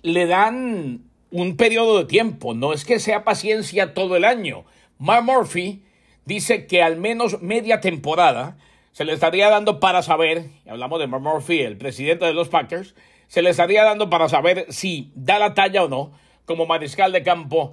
le 0.00 0.26
dan 0.26 1.10
un 1.30 1.56
periodo 1.58 1.98
de 1.98 2.06
tiempo, 2.06 2.54
no 2.54 2.72
es 2.72 2.86
que 2.86 2.98
sea 2.98 3.22
paciencia 3.22 3.92
todo 3.92 4.16
el 4.16 4.24
año. 4.24 4.64
Mark 4.98 5.24
Murphy 5.24 5.84
dice 6.24 6.66
que 6.66 6.82
al 6.82 6.96
menos 6.96 7.42
media 7.42 7.82
temporada 7.82 8.56
se 8.92 9.04
le 9.04 9.12
estaría 9.12 9.50
dando 9.50 9.78
para 9.78 10.02
saber, 10.02 10.48
hablamos 10.66 11.00
de 11.00 11.06
Mark 11.06 11.22
Murphy, 11.22 11.60
el 11.60 11.76
presidente 11.76 12.24
de 12.24 12.32
los 12.32 12.48
Packers, 12.48 12.94
se 13.34 13.42
le 13.42 13.50
estaría 13.50 13.82
dando 13.82 14.08
para 14.08 14.28
saber 14.28 14.66
si 14.68 15.10
da 15.16 15.40
la 15.40 15.54
talla 15.54 15.82
o 15.82 15.88
no 15.88 16.12
como 16.44 16.66
mariscal 16.66 17.10
de 17.10 17.24
campo 17.24 17.72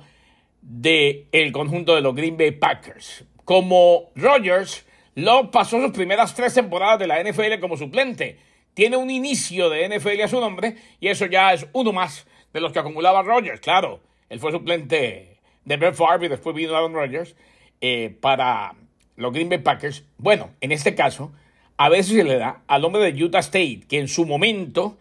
del 0.60 1.28
el 1.32 1.52
conjunto 1.52 1.94
de 1.94 2.02
los 2.02 2.16
Green 2.16 2.36
Bay 2.36 2.50
Packers. 2.50 3.26
Como 3.46 4.10
Rodgers, 4.16 4.88
lo 5.14 5.52
pasó 5.52 5.80
sus 5.80 5.92
primeras 5.92 6.34
tres 6.34 6.56
temporadas 6.56 6.98
de 6.98 7.06
la 7.06 7.22
NFL 7.22 7.60
como 7.60 7.78
suplente. 7.78 8.40
Tiene 8.74 8.98
un 8.98 9.12
inicio 9.12 9.70
de 9.70 9.88
NFL 9.88 10.22
a 10.24 10.28
su 10.28 10.40
nombre 10.40 10.78
y 11.00 11.10
eso 11.10 11.28
ya 11.28 11.54
es 11.54 11.68
uno 11.74 11.94
más 11.94 12.26
de 12.54 12.60
los 12.60 12.72
que 12.72 12.80
acumulaba 12.80 13.22
Rodgers. 13.22 13.62
Claro, 13.62 14.00
él 14.30 14.40
fue 14.40 14.52
suplente 14.52 15.38
de 15.64 15.78
Brett 15.78 15.94
Favre 15.94 16.26
y 16.26 16.30
después 16.30 16.56
vino 16.56 16.76
Aaron 16.76 16.96
Rodgers 16.96 17.36
eh, 17.82 18.18
para 18.20 18.74
los 19.16 19.32
Green 19.32 19.50
Bay 19.50 19.60
Packers. 19.60 20.06
Bueno, 20.18 20.50
en 20.60 20.72
este 20.72 20.96
caso, 20.96 21.32
a 21.78 21.88
veces 21.88 22.16
se 22.16 22.24
le 22.24 22.40
da 22.40 22.64
al 22.66 22.84
hombre 22.84 23.12
de 23.12 23.24
Utah 23.24 23.42
State, 23.42 23.82
que 23.88 24.00
en 24.00 24.08
su 24.08 24.26
momento 24.26 24.98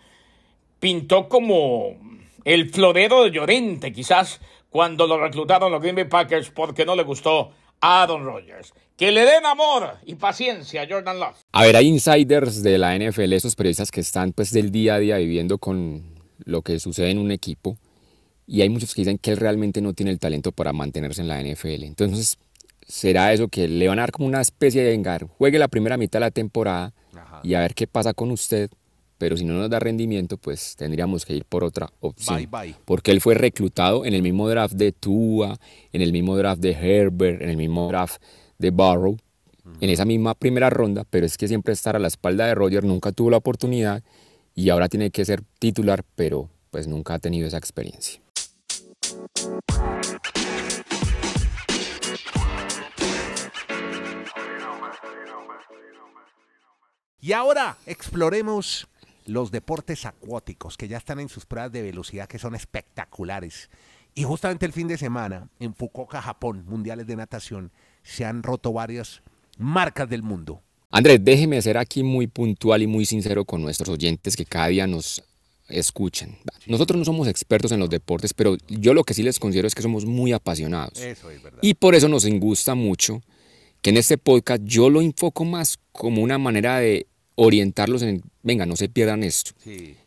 pintó 0.81 1.29
como 1.29 1.97
el 2.45 2.71
florero 2.71 3.23
de 3.25 3.31
Llorente, 3.31 3.93
quizás 3.93 4.41
cuando 4.71 5.07
lo 5.07 5.21
reclutaron 5.21 5.71
los 5.71 5.81
Green 5.81 5.97
Bay 5.97 6.05
Packers 6.05 6.51
porque 6.51 6.85
no 6.85 6.97
le 6.97 7.03
gustó 7.03 7.53
a 7.81 8.03
Aaron 8.03 8.25
Rodgers. 8.25 8.73
Que 8.97 9.13
le 9.13 9.25
den 9.25 9.47
amor 9.47 9.97
y 10.05 10.17
paciencia 10.17 10.83
a 10.83 10.87
Jordan 10.89 11.19
Love. 11.19 11.37
A 11.53 11.65
ver, 11.65 11.77
hay 11.77 11.87
insiders 11.87 12.63
de 12.63 12.77
la 12.77 12.97
NFL, 12.99 13.33
esos 13.33 13.57
periodistas 13.57 13.91
que 13.91 14.01
están 14.01 14.33
pues 14.33 14.53
del 14.53 14.71
día 14.71 14.95
a 14.95 14.99
día 14.99 15.17
viviendo 15.17 15.59
con 15.59 16.03
lo 16.45 16.63
que 16.63 16.79
sucede 16.79 17.11
en 17.11 17.19
un 17.19 17.31
equipo. 17.31 17.79
Y 18.47 18.63
hay 18.63 18.69
muchos 18.69 18.95
que 18.95 19.03
dicen 19.03 19.19
que 19.19 19.31
él 19.31 19.37
realmente 19.37 19.81
no 19.81 19.95
tiene 19.95 20.11
el 20.11 20.19
talento 20.19 20.53
para 20.53 20.73
mantenerse 20.73 21.23
en 21.23 21.29
la 21.29 21.41
NFL. 21.41 21.85
Entonces, 21.85 22.37
será 22.87 23.33
eso 23.33 23.49
que 23.49 23.69
le 23.69 23.89
van 23.89 23.99
a 24.01 24.03
dar 24.03 24.13
como 24.13 24.27
una 24.27 24.41
especie 24.41 24.83
de 24.83 24.93
engar. 24.93 25.27
Juegue 25.39 25.59
la 25.59 25.69
primera 25.69 25.97
mitad 25.97 26.19
de 26.19 26.27
la 26.27 26.31
temporada 26.31 26.93
y 27.43 27.55
a 27.55 27.61
ver 27.61 27.75
qué 27.75 27.87
pasa 27.87 28.13
con 28.13 28.31
usted. 28.31 28.71
Pero 29.21 29.37
si 29.37 29.45
no 29.45 29.53
nos 29.53 29.69
da 29.69 29.79
rendimiento, 29.79 30.39
pues 30.39 30.77
tendríamos 30.77 31.27
que 31.27 31.35
ir 31.35 31.45
por 31.45 31.63
otra 31.63 31.93
opción. 32.01 32.49
Porque 32.87 33.11
él 33.11 33.21
fue 33.21 33.35
reclutado 33.35 34.07
en 34.07 34.15
el 34.15 34.23
mismo 34.23 34.49
draft 34.49 34.73
de 34.73 34.93
Tua, 34.93 35.61
en 35.93 36.01
el 36.01 36.11
mismo 36.11 36.39
draft 36.39 36.63
de 36.63 36.71
Herbert, 36.71 37.43
en 37.43 37.51
el 37.51 37.59
mismo 37.59 37.87
draft 37.89 38.23
de 38.59 38.71
Barrow, 38.71 39.19
en 39.79 39.91
esa 39.91 40.07
misma 40.07 40.35
primera 40.35 40.71
ronda, 40.71 41.05
pero 41.11 41.27
es 41.27 41.37
que 41.37 41.49
siempre 41.49 41.75
estar 41.75 41.97
a 41.97 41.99
la 41.99 42.09
espalda 42.09 42.47
de 42.47 42.55
Roger 42.55 42.83
nunca 42.83 43.13
tuvo 43.13 43.29
la 43.29 43.37
oportunidad 43.37 44.03
y 44.55 44.71
ahora 44.71 44.89
tiene 44.89 45.11
que 45.11 45.27
ser 45.27 45.43
titular, 45.59 46.03
pero 46.17 46.49
pues 46.71 46.89
nunca 46.89 47.13
ha 47.13 47.19
tenido 47.19 47.47
esa 47.47 47.59
experiencia. 47.59 48.23
Y 57.21 57.33
ahora 57.33 57.77
exploremos 57.85 58.89
los 59.31 59.53
deportes 59.53 60.07
acuáticos 60.07 60.77
que 60.77 60.89
ya 60.89 60.97
están 60.99 61.21
en 61.21 61.29
sus 61.29 61.47
pruebas 61.47 61.71
de 61.71 61.83
velocidad 61.83 62.29
que 62.29 62.39
son 62.39 62.55
espectaculares. 62.55 63.71
Y 64.15 64.25
justamente 64.25 64.67
el 64.67 64.73
fin 64.73 64.89
de 64.89 64.99
semana, 64.99 65.49
en 65.61 65.73
Fukuoka, 65.73 66.21
Japón, 66.21 66.65
mundiales 66.67 67.07
de 67.07 67.15
natación, 67.15 67.71
se 68.03 68.25
han 68.25 68.43
roto 68.43 68.73
varias 68.73 69.23
marcas 69.57 70.09
del 70.09 70.25
mundo. 70.25 70.63
Andrés, 70.91 71.21
déjeme 71.23 71.63
ser 71.63 71.79
aquí 71.79 72.03
muy 72.03 72.27
puntual 72.27 72.83
y 72.83 72.89
muy 72.89 73.07
sincero 73.07 73.45
con 73.45 73.63
nuestros 73.63 73.91
oyentes 73.91 74.37
que 74.37 74.45
cada 74.45 74.67
día 74.67 74.89
nos 74.89 75.23
escuchan. 75.69 76.37
Nosotros 76.67 76.99
no 76.99 77.05
somos 77.05 77.29
expertos 77.29 77.71
en 77.71 77.79
los 77.79 77.89
deportes, 77.89 78.35
pero 78.35 78.57
yo 78.69 78.95
lo 78.95 79.05
que 79.05 79.15
sí 79.15 79.23
les 79.23 79.39
considero 79.39 79.69
es 79.69 79.77
que 79.77 79.83
somos 79.83 80.05
muy 80.05 80.33
apasionados. 80.33 80.99
Eso 80.99 81.31
es 81.31 81.41
verdad. 81.41 81.61
Y 81.63 81.75
por 81.75 81.95
eso 81.95 82.09
nos 82.09 82.27
gusta 82.27 82.75
mucho 82.75 83.23
que 83.81 83.91
en 83.91 83.97
este 83.97 84.19
podcast 84.19 84.65
yo 84.65 84.91
lo 84.91 85.01
enfoco 85.01 85.45
más 85.45 85.79
como 85.93 86.21
una 86.21 86.39
manera 86.39 86.79
de 86.81 87.07
orientarlos 87.43 88.03
en, 88.03 88.23
venga, 88.43 88.67
no 88.67 88.77
se 88.77 88.91
pierdan 88.91 89.25
esto. 89.25 89.53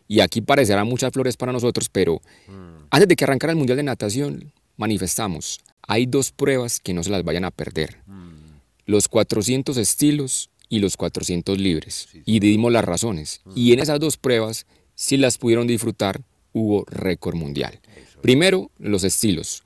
Y 0.07 0.19
aquí 0.19 0.41
parecerán 0.41 0.87
muchas 0.87 1.11
flores 1.11 1.35
para 1.35 1.51
nosotros, 1.51 1.89
pero 1.89 2.21
mm. 2.47 2.85
antes 2.91 3.07
de 3.07 3.15
que 3.15 3.23
arrancara 3.23 3.51
el 3.51 3.57
Mundial 3.57 3.77
de 3.77 3.83
Natación, 3.83 4.53
manifestamos, 4.77 5.59
hay 5.81 6.05
dos 6.05 6.31
pruebas 6.31 6.79
que 6.79 6.93
no 6.93 7.01
se 7.01 7.09
las 7.09 7.23
vayan 7.23 7.43
a 7.43 7.49
perder. 7.49 7.97
Mm. 8.05 8.59
Los 8.85 9.07
400 9.07 9.77
estilos 9.77 10.51
y 10.69 10.77
los 10.79 10.95
400 10.95 11.57
libres. 11.57 12.07
Y 12.23 12.39
dimos 12.39 12.71
las 12.71 12.85
razones. 12.85 13.41
Mm. 13.45 13.51
Y 13.55 13.73
en 13.73 13.79
esas 13.79 13.99
dos 13.99 14.17
pruebas, 14.17 14.67
si 14.93 15.17
las 15.17 15.39
pudieron 15.39 15.65
disfrutar, 15.65 16.21
hubo 16.51 16.85
récord 16.85 17.35
mundial. 17.35 17.79
Primero, 18.21 18.69
los 18.77 19.03
estilos. 19.03 19.63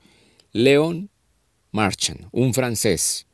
León 0.52 1.10
Marchand, 1.70 2.28
un 2.32 2.54
francés, 2.54 3.26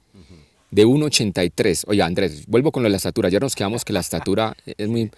de 0.75 0.85
1,83. 0.85 1.85
Oye, 1.87 2.03
Andrés, 2.03 2.47
vuelvo 2.49 2.73
con 2.73 2.83
lo 2.83 2.89
de 2.89 2.91
la 2.91 2.97
estatura. 2.97 3.29
Ya 3.29 3.39
nos 3.39 3.55
quedamos 3.55 3.85
que 3.85 3.93
la 3.93 4.01
estatura 4.01 4.57
es 4.67 4.89
muy... 4.89 5.11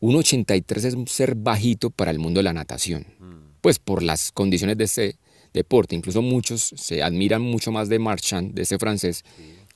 1,83 0.00 0.84
es 0.84 0.94
un 0.94 1.08
ser 1.08 1.34
bajito 1.34 1.88
para 1.88 2.10
el 2.10 2.18
mundo 2.18 2.40
de 2.40 2.44
la 2.44 2.52
natación. 2.52 3.06
Pues 3.62 3.78
por 3.78 4.02
las 4.02 4.32
condiciones 4.32 4.76
de 4.76 4.84
ese 4.84 5.16
deporte. 5.54 5.96
Incluso 5.96 6.20
muchos 6.20 6.74
se 6.76 7.02
admiran 7.02 7.40
mucho 7.40 7.72
más 7.72 7.88
de 7.88 7.98
Marchand, 7.98 8.52
de 8.52 8.62
ese 8.62 8.78
francés, 8.78 9.24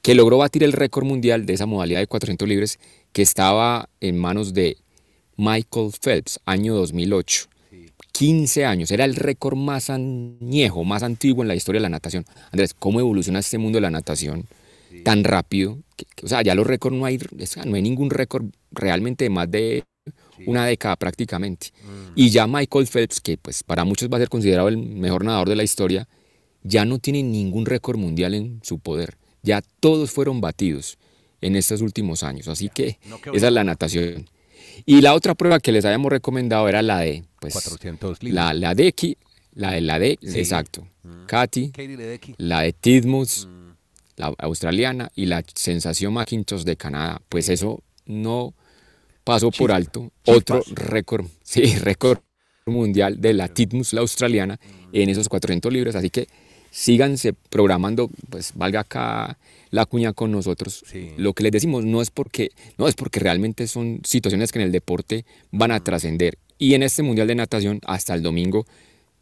que 0.02 0.14
logró 0.14 0.36
batir 0.36 0.64
el 0.64 0.72
récord 0.72 1.06
mundial 1.06 1.46
de 1.46 1.54
esa 1.54 1.64
modalidad 1.64 2.00
de 2.00 2.06
400 2.06 2.46
libres 2.46 2.78
que 3.12 3.22
estaba 3.22 3.88
en 4.00 4.18
manos 4.18 4.52
de 4.52 4.76
Michael 5.38 5.92
Phelps, 5.98 6.40
año 6.44 6.74
2008. 6.74 7.46
15 8.12 8.66
años, 8.66 8.90
era 8.90 9.06
el 9.06 9.16
récord 9.16 9.56
más 9.56 9.88
añejo, 9.88 10.84
más 10.84 11.02
antiguo 11.02 11.42
en 11.42 11.48
la 11.48 11.54
historia 11.54 11.78
de 11.78 11.84
la 11.84 11.88
natación. 11.88 12.26
Andrés, 12.50 12.74
¿cómo 12.74 13.00
evoluciona 13.00 13.38
este 13.38 13.56
mundo 13.56 13.78
de 13.78 13.80
la 13.80 13.90
natación? 13.90 14.46
Tan 15.04 15.24
rápido. 15.24 15.78
o 16.22 16.28
sea, 16.28 16.42
ya 16.42 16.54
los 16.54 16.66
récords 16.66 16.96
no 16.96 17.04
hay, 17.04 17.18
no 17.64 17.76
hay 17.76 17.82
ningún 17.82 18.10
récord 18.10 18.46
realmente 18.70 19.24
de 19.24 19.30
más 19.30 19.50
de 19.50 19.84
una 20.46 20.66
década 20.66 20.96
prácticamente. 20.96 21.68
Mm. 21.82 22.12
Y 22.16 22.30
ya 22.30 22.46
Michael 22.46 22.86
Phelps, 22.86 23.20
que 23.20 23.36
pues 23.36 23.62
para 23.62 23.84
muchos 23.84 24.08
va 24.10 24.16
a 24.16 24.20
ser 24.20 24.28
considerado 24.28 24.68
el 24.68 24.76
mejor 24.76 25.24
nadador 25.24 25.48
de 25.48 25.56
la 25.56 25.62
historia, 25.62 26.08
ya 26.62 26.84
no 26.84 26.98
tiene 26.98 27.22
ningún 27.22 27.66
récord 27.66 27.98
mundial 27.98 28.34
en 28.34 28.60
su 28.62 28.78
poder. 28.78 29.16
Ya 29.42 29.62
todos 29.80 30.10
fueron 30.10 30.40
batidos 30.40 30.98
en 31.40 31.56
estos 31.56 31.80
últimos 31.80 32.22
años. 32.22 32.48
Así 32.48 32.68
que 32.68 32.98
esa 33.32 33.46
es 33.48 33.52
la 33.52 33.64
natación. 33.64 34.28
Y 34.86 35.00
la 35.00 35.14
otra 35.14 35.34
prueba 35.34 35.60
que 35.60 35.72
les 35.72 35.84
habíamos 35.84 36.10
recomendado 36.10 36.68
era 36.68 36.82
la 36.82 37.00
de 37.00 37.24
pues, 37.40 37.52
400 37.52 38.22
la, 38.22 38.54
la 38.54 38.74
de 38.74 38.94
la 39.54 39.72
de 39.72 39.80
la 39.82 39.98
de, 39.98 40.18
exacto, 40.22 40.86
mm. 41.02 41.26
Katy, 41.26 41.72
la 42.38 42.60
de 42.62 42.72
Tidmus, 42.72 43.46
mm 43.46 43.71
la 44.16 44.34
australiana 44.38 45.10
y 45.14 45.26
la 45.26 45.42
sensación 45.54 46.12
Macintosh 46.12 46.62
de 46.62 46.76
Canadá. 46.76 47.20
Pues 47.28 47.48
eso 47.48 47.82
no 48.06 48.54
pasó 49.24 49.50
por 49.50 49.72
alto. 49.72 50.10
Otro 50.26 50.62
récord, 50.74 51.26
sí, 51.42 51.76
récord 51.76 52.18
mundial 52.66 53.20
de 53.20 53.32
la 53.32 53.48
Titmus, 53.48 53.92
la 53.92 54.02
australiana, 54.02 54.60
en 54.92 55.08
esos 55.08 55.28
400 55.28 55.72
libras. 55.72 55.94
Así 55.94 56.10
que 56.10 56.28
síganse 56.70 57.32
programando, 57.32 58.10
pues 58.30 58.52
valga 58.54 58.80
acá 58.80 59.38
la 59.70 59.86
cuña 59.86 60.12
con 60.12 60.32
nosotros. 60.32 60.84
Lo 61.16 61.32
que 61.32 61.42
les 61.42 61.52
decimos 61.52 61.84
no 61.84 62.02
es 62.02 62.10
porque 62.10 62.50
no 62.78 62.88
es 62.88 62.94
porque 62.94 63.20
realmente 63.20 63.66
son 63.66 64.00
situaciones 64.04 64.52
que 64.52 64.58
en 64.58 64.66
el 64.66 64.72
deporte 64.72 65.24
van 65.50 65.72
a 65.72 65.80
trascender. 65.80 66.38
Y 66.58 66.74
en 66.74 66.82
este 66.82 67.02
Mundial 67.02 67.26
de 67.26 67.34
Natación, 67.34 67.80
hasta 67.84 68.14
el 68.14 68.22
domingo, 68.22 68.66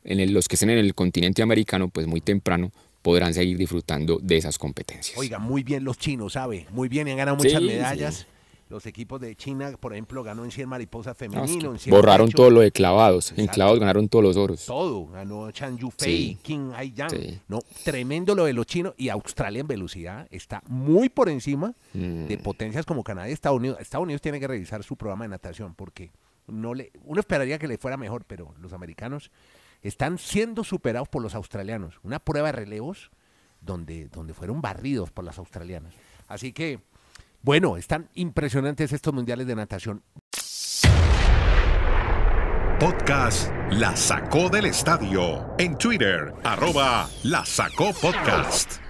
en 0.05 0.33
los 0.33 0.49
que 0.49 0.57
estén 0.57 0.71
en 0.71 0.79
el 0.79 0.95
continente 0.95 1.43
americano, 1.43 1.89
pues 1.89 2.07
muy 2.07 2.21
temprano, 2.21 2.73
podrán 3.03 3.35
seguir 3.35 3.57
disfrutando 3.57 4.19
de 4.23 4.37
esas 4.37 4.59
competencias. 4.59 5.17
Oiga, 5.19 5.39
muy 5.39 5.63
bien 5.63 5.85
los 5.85 5.99
chinos, 5.99 6.35
¿sabe? 6.35 6.67
Muy 6.71 6.89
bien, 6.89 7.09
y 7.09 7.13
han 7.13 7.17
ganado 7.19 7.37
muchas 7.37 7.63
medallas. 7.63 8.27
Los 8.69 8.87
equipos 8.87 9.21
de 9.21 9.35
China, 9.35 9.73
por 9.81 9.93
ejemplo, 9.95 10.23
ganó 10.23 10.45
en 10.45 10.53
100 10.53 10.69
mariposas 10.69 11.17
No, 11.21 11.27
es 11.27 11.33
femenino, 11.33 11.61
que 11.71 11.75
en 11.75 11.79
100 11.81 11.91
borraron 11.91 12.29
pecho, 12.29 12.37
todo 12.37 12.51
lo 12.51 12.61
de 12.61 12.71
clavados. 12.71 13.33
En 13.37 13.49
clavados 13.49 13.81
ganaron 13.81 14.09
todos 14.09 14.25
los 14.25 14.37
oros. 14.37 14.65
todo. 14.65 15.09
Ganó 15.09 15.51
Chan 15.51 15.77
Yufei, 15.77 16.09
Sí. 16.09 16.39
King 16.41 16.71
Hai-Yang. 16.77 17.41
No, 17.49 17.59
tremendo 17.83 18.37
lo 18.37 18.45
de 18.45 18.53
los 18.53 18.67
chinos. 18.67 18.95
Y 18.97 19.09
Australia 19.09 19.61
en 19.63 19.67
velocidad 19.67 20.29
está 20.31 20.63
muy 20.69 21.09
por 21.09 21.29
encima 21.29 21.75
Mm. 21.95 22.27
de 22.29 22.39
potencias 22.39 22.87
como 22.87 23.03
Canadá 23.03 23.29
y 23.29 23.33
Estados 23.33 23.59
Unidos. 23.59 23.79
Estados 23.81 24.05
Unidos 24.05 24.23
tiene 24.23 24.39
que 24.39 24.47
revisar 24.47 24.85
su 24.85 24.95
programa 24.95 25.25
de 25.25 25.31
natación 25.31 25.75
porque 25.75 26.13
no 26.47 26.73
le, 26.73 26.93
uno 27.05 27.19
esperaría 27.19 27.59
que 27.59 27.67
le 27.67 27.77
fuera 27.77 27.97
mejor, 27.97 28.25
pero 28.25 28.55
los 28.61 28.73
americanos 28.73 29.33
están 29.83 30.19
siendo 30.19 30.65
superados 30.65 31.09
por 31.09 31.23
los 31.23 31.35
australianos. 31.35 32.01
Una 32.03 32.19
prueba 32.19 32.49
de 32.49 32.53
relevos 32.53 33.11
donde, 33.61 34.09
donde 34.09 34.35
fueron 34.35 34.61
barridos 34.61 35.11
por 35.11 35.25
las 35.25 35.39
australianas. 35.39 35.95
Así 36.29 36.53
que, 36.53 36.81
bueno, 37.43 37.77
están 37.77 38.09
impresionantes 38.15 38.93
estos 38.93 39.13
mundiales 39.13 39.47
de 39.47 39.57
natación. 39.57 40.03
Podcast 42.79 43.51
La 43.73 43.95
Sacó 43.95 44.49
del 44.49 44.67
Estadio. 44.67 45.55
En 45.59 45.77
Twitter, 45.77 46.33
arroba 46.45 47.09
La 47.25 47.45
Sacó 47.45 47.93
Podcast. 47.93 48.90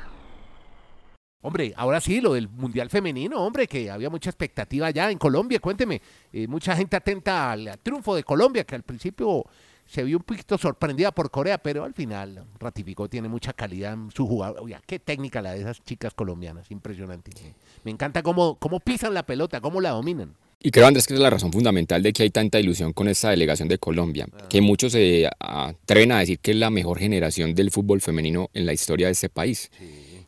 Hombre, 1.43 1.73
ahora 1.77 2.01
sí, 2.01 2.21
lo 2.21 2.35
del 2.35 2.49
Mundial 2.49 2.91
Femenino, 2.91 3.41
hombre, 3.41 3.67
que 3.67 3.91
había 3.91 4.11
mucha 4.11 4.29
expectativa 4.29 4.89
allá 4.89 5.11
en 5.11 5.17
Colombia, 5.17 5.59
cuénteme, 5.59 6.03
eh, 6.33 6.47
mucha 6.47 6.77
gente 6.77 6.97
atenta 6.97 7.53
al, 7.53 7.67
al 7.67 7.79
triunfo 7.79 8.15
de 8.15 8.23
Colombia, 8.25 8.65
que 8.65 8.75
al 8.75 8.83
principio 8.83 9.47
se 9.87 10.05
vio 10.05 10.19
un 10.19 10.23
poquito 10.23 10.59
sorprendida 10.59 11.13
por 11.13 11.31
Corea, 11.31 11.59
pero 11.59 11.85
al 11.85 11.95
final 11.95 12.45
ratificó, 12.59 13.09
tiene 13.09 13.29
mucha 13.29 13.55
calidad 13.55 13.95
en 13.95 14.11
su 14.11 14.27
jugador. 14.27 14.61
Oye, 14.63 14.77
qué 14.87 14.99
técnica 14.99 15.41
la 15.41 15.53
de 15.53 15.61
esas 15.63 15.83
chicas 15.83 16.15
colombianas, 16.15 16.71
impresionante. 16.71 17.31
Me, 17.43 17.55
me 17.85 17.91
encanta 17.91 18.23
cómo, 18.23 18.57
cómo 18.57 18.79
pisan 18.79 19.15
la 19.15 19.25
pelota, 19.25 19.61
cómo 19.61 19.81
la 19.81 19.91
dominan. 19.91 20.35
Y 20.63 20.71
creo, 20.71 20.87
Andrés, 20.87 21.07
que 21.07 21.15
es 21.15 21.21
la 21.21 21.31
razón 21.31 21.51
fundamental 21.51 22.03
de 22.03 22.13
que 22.13 22.23
hay 22.23 22.31
tanta 22.31 22.61
ilusión 22.61 22.93
con 22.93 23.09
esta 23.09 23.31
delegación 23.31 23.67
de 23.67 23.79
Colombia, 23.79 24.29
que 24.51 24.61
muchos 24.61 24.93
se 24.93 25.27
atreven 25.39 26.13
a 26.13 26.19
decir 26.19 26.39
que 26.39 26.51
es 26.51 26.59
la 26.59 26.69
mejor 26.69 26.99
generación 26.99 27.55
del 27.55 27.71
fútbol 27.71 28.03
femenino 28.03 28.51
en 28.53 28.67
la 28.67 28.75
historia 28.75 29.07
de 29.07 29.13
este 29.13 29.31
país. 29.31 29.71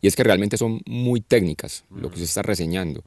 Y 0.02 0.08
es 0.08 0.16
que 0.16 0.24
realmente 0.24 0.58
son 0.58 0.82
muy 0.84 1.20
técnicas, 1.22 1.84
lo 1.94 2.10
que 2.10 2.18
se 2.18 2.24
está 2.24 2.42
reseñando. 2.42 3.02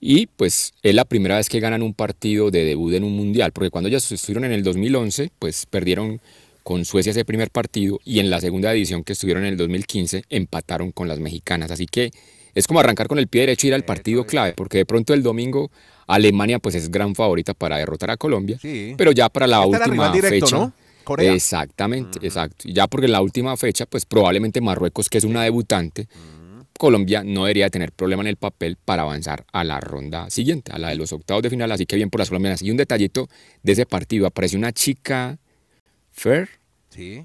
Y 0.00 0.26
pues 0.26 0.72
es 0.82 0.94
la 0.94 1.04
primera 1.04 1.36
vez 1.36 1.48
que 1.48 1.60
ganan 1.60 1.82
un 1.82 1.92
partido 1.94 2.50
de 2.50 2.64
debut 2.64 2.94
en 2.94 3.04
un 3.04 3.16
mundial, 3.16 3.52
porque 3.52 3.70
cuando 3.70 3.88
ellas 3.88 4.10
estuvieron 4.12 4.44
en 4.44 4.52
el 4.52 4.62
2011, 4.62 5.30
pues 5.38 5.66
perdieron 5.66 6.20
con 6.62 6.84
Suecia 6.84 7.10
ese 7.10 7.24
primer 7.24 7.50
partido 7.50 7.98
y 8.04 8.20
en 8.20 8.30
la 8.30 8.40
segunda 8.40 8.72
edición 8.72 9.02
que 9.04 9.12
estuvieron 9.12 9.44
en 9.44 9.50
el 9.50 9.56
2015 9.58 10.24
empataron 10.30 10.92
con 10.92 11.08
las 11.08 11.18
mexicanas. 11.20 11.70
Así 11.70 11.86
que 11.86 12.10
es 12.54 12.66
como 12.66 12.80
arrancar 12.80 13.08
con 13.08 13.18
el 13.18 13.26
pie 13.28 13.42
derecho 13.42 13.66
y 13.66 13.68
ir 13.68 13.74
al 13.74 13.84
partido 13.84 14.24
clave, 14.24 14.52
porque 14.56 14.78
de 14.78 14.86
pronto 14.86 15.12
el 15.14 15.22
domingo 15.22 15.70
Alemania 16.06 16.58
pues 16.60 16.74
es 16.74 16.90
gran 16.90 17.14
favorita 17.14 17.52
para 17.54 17.76
derrotar 17.78 18.10
a 18.10 18.16
Colombia, 18.16 18.58
Sí. 18.60 18.94
pero 18.96 19.10
ya 19.12 19.28
para 19.28 19.46
la 19.46 19.66
última 19.66 20.12
directo, 20.12 20.46
fecha. 20.46 20.56
¿no? 20.58 20.72
Corea. 21.04 21.32
Exactamente, 21.32 22.18
exacto. 22.26 22.64
Ya 22.68 22.86
porque 22.88 23.06
en 23.06 23.12
la 23.12 23.20
última 23.22 23.56
fecha, 23.56 23.86
pues 23.86 24.04
probablemente 24.06 24.60
Marruecos, 24.60 25.08
que 25.08 25.18
es 25.18 25.24
una 25.24 25.42
debutante, 25.42 26.08
Colombia 26.78 27.22
no 27.24 27.44
debería 27.44 27.70
tener 27.70 27.92
problema 27.92 28.22
en 28.22 28.26
el 28.28 28.36
papel 28.36 28.76
para 28.84 29.02
avanzar 29.02 29.44
a 29.52 29.62
la 29.62 29.80
ronda 29.80 30.28
siguiente, 30.30 30.72
a 30.72 30.78
la 30.78 30.88
de 30.88 30.96
los 30.96 31.12
octavos 31.12 31.42
de 31.42 31.50
final, 31.50 31.70
así 31.70 31.86
que 31.86 31.94
bien 31.96 32.10
por 32.10 32.18
las 32.20 32.28
colombianas. 32.28 32.62
Y 32.62 32.70
un 32.70 32.76
detallito 32.76 33.28
de 33.62 33.72
ese 33.72 33.86
partido, 33.86 34.26
apareció 34.26 34.58
una 34.58 34.72
chica, 34.72 35.38
Fer, 36.10 36.48
Sí, 36.90 37.24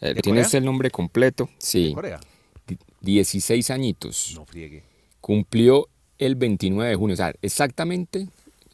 eh, 0.00 0.14
¿De 0.14 0.22
¿tiene 0.22 0.40
usted 0.40 0.58
el 0.58 0.64
nombre 0.64 0.90
completo? 0.90 1.48
Sí, 1.58 1.92
Corea. 1.94 2.20
di- 2.66 2.78
16 3.00 3.70
añitos. 3.70 4.32
No 4.36 4.44
friegue. 4.46 4.82
Cumplió 5.20 5.88
el 6.18 6.34
29 6.36 6.90
de 6.90 6.96
junio, 6.96 7.14
o 7.14 7.16
sea, 7.16 7.32
exactamente 7.42 8.28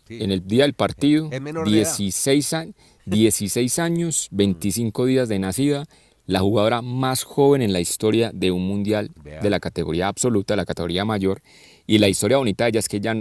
Sí. 0.07 0.23
en 0.23 0.31
el 0.31 0.47
día 0.47 0.63
del 0.65 0.75
partido, 0.75 1.29
Es 1.33 1.41
menor 1.41 1.65
de 1.71 1.81
edad. 1.81 1.97
16, 1.97 2.53
a- 2.53 2.67
16 3.07 3.79
años, 3.79 4.29
25 4.33 5.07
días 5.07 5.29
de 5.29 5.39
nacida, 5.39 5.85
la 6.27 6.41
jugadora 6.41 6.83
más 6.83 7.23
joven 7.23 7.63
en 7.63 7.73
la 7.73 7.79
historia 7.79 8.33
de 8.35 8.51
un 8.51 8.67
mundial 8.67 9.13
de 9.25 9.49
la 9.49 9.61
categoría 9.61 10.09
absoluta, 10.09 10.57
la 10.57 10.65
categoría 10.65 11.05
mayor. 11.05 11.41
Y 11.87 11.99
la 11.99 12.09
historia 12.09 12.39
bonita 12.39 12.65
de 12.65 12.71
ella 12.71 12.81
es 12.81 12.89
que 12.89 12.97
ella 12.97 13.15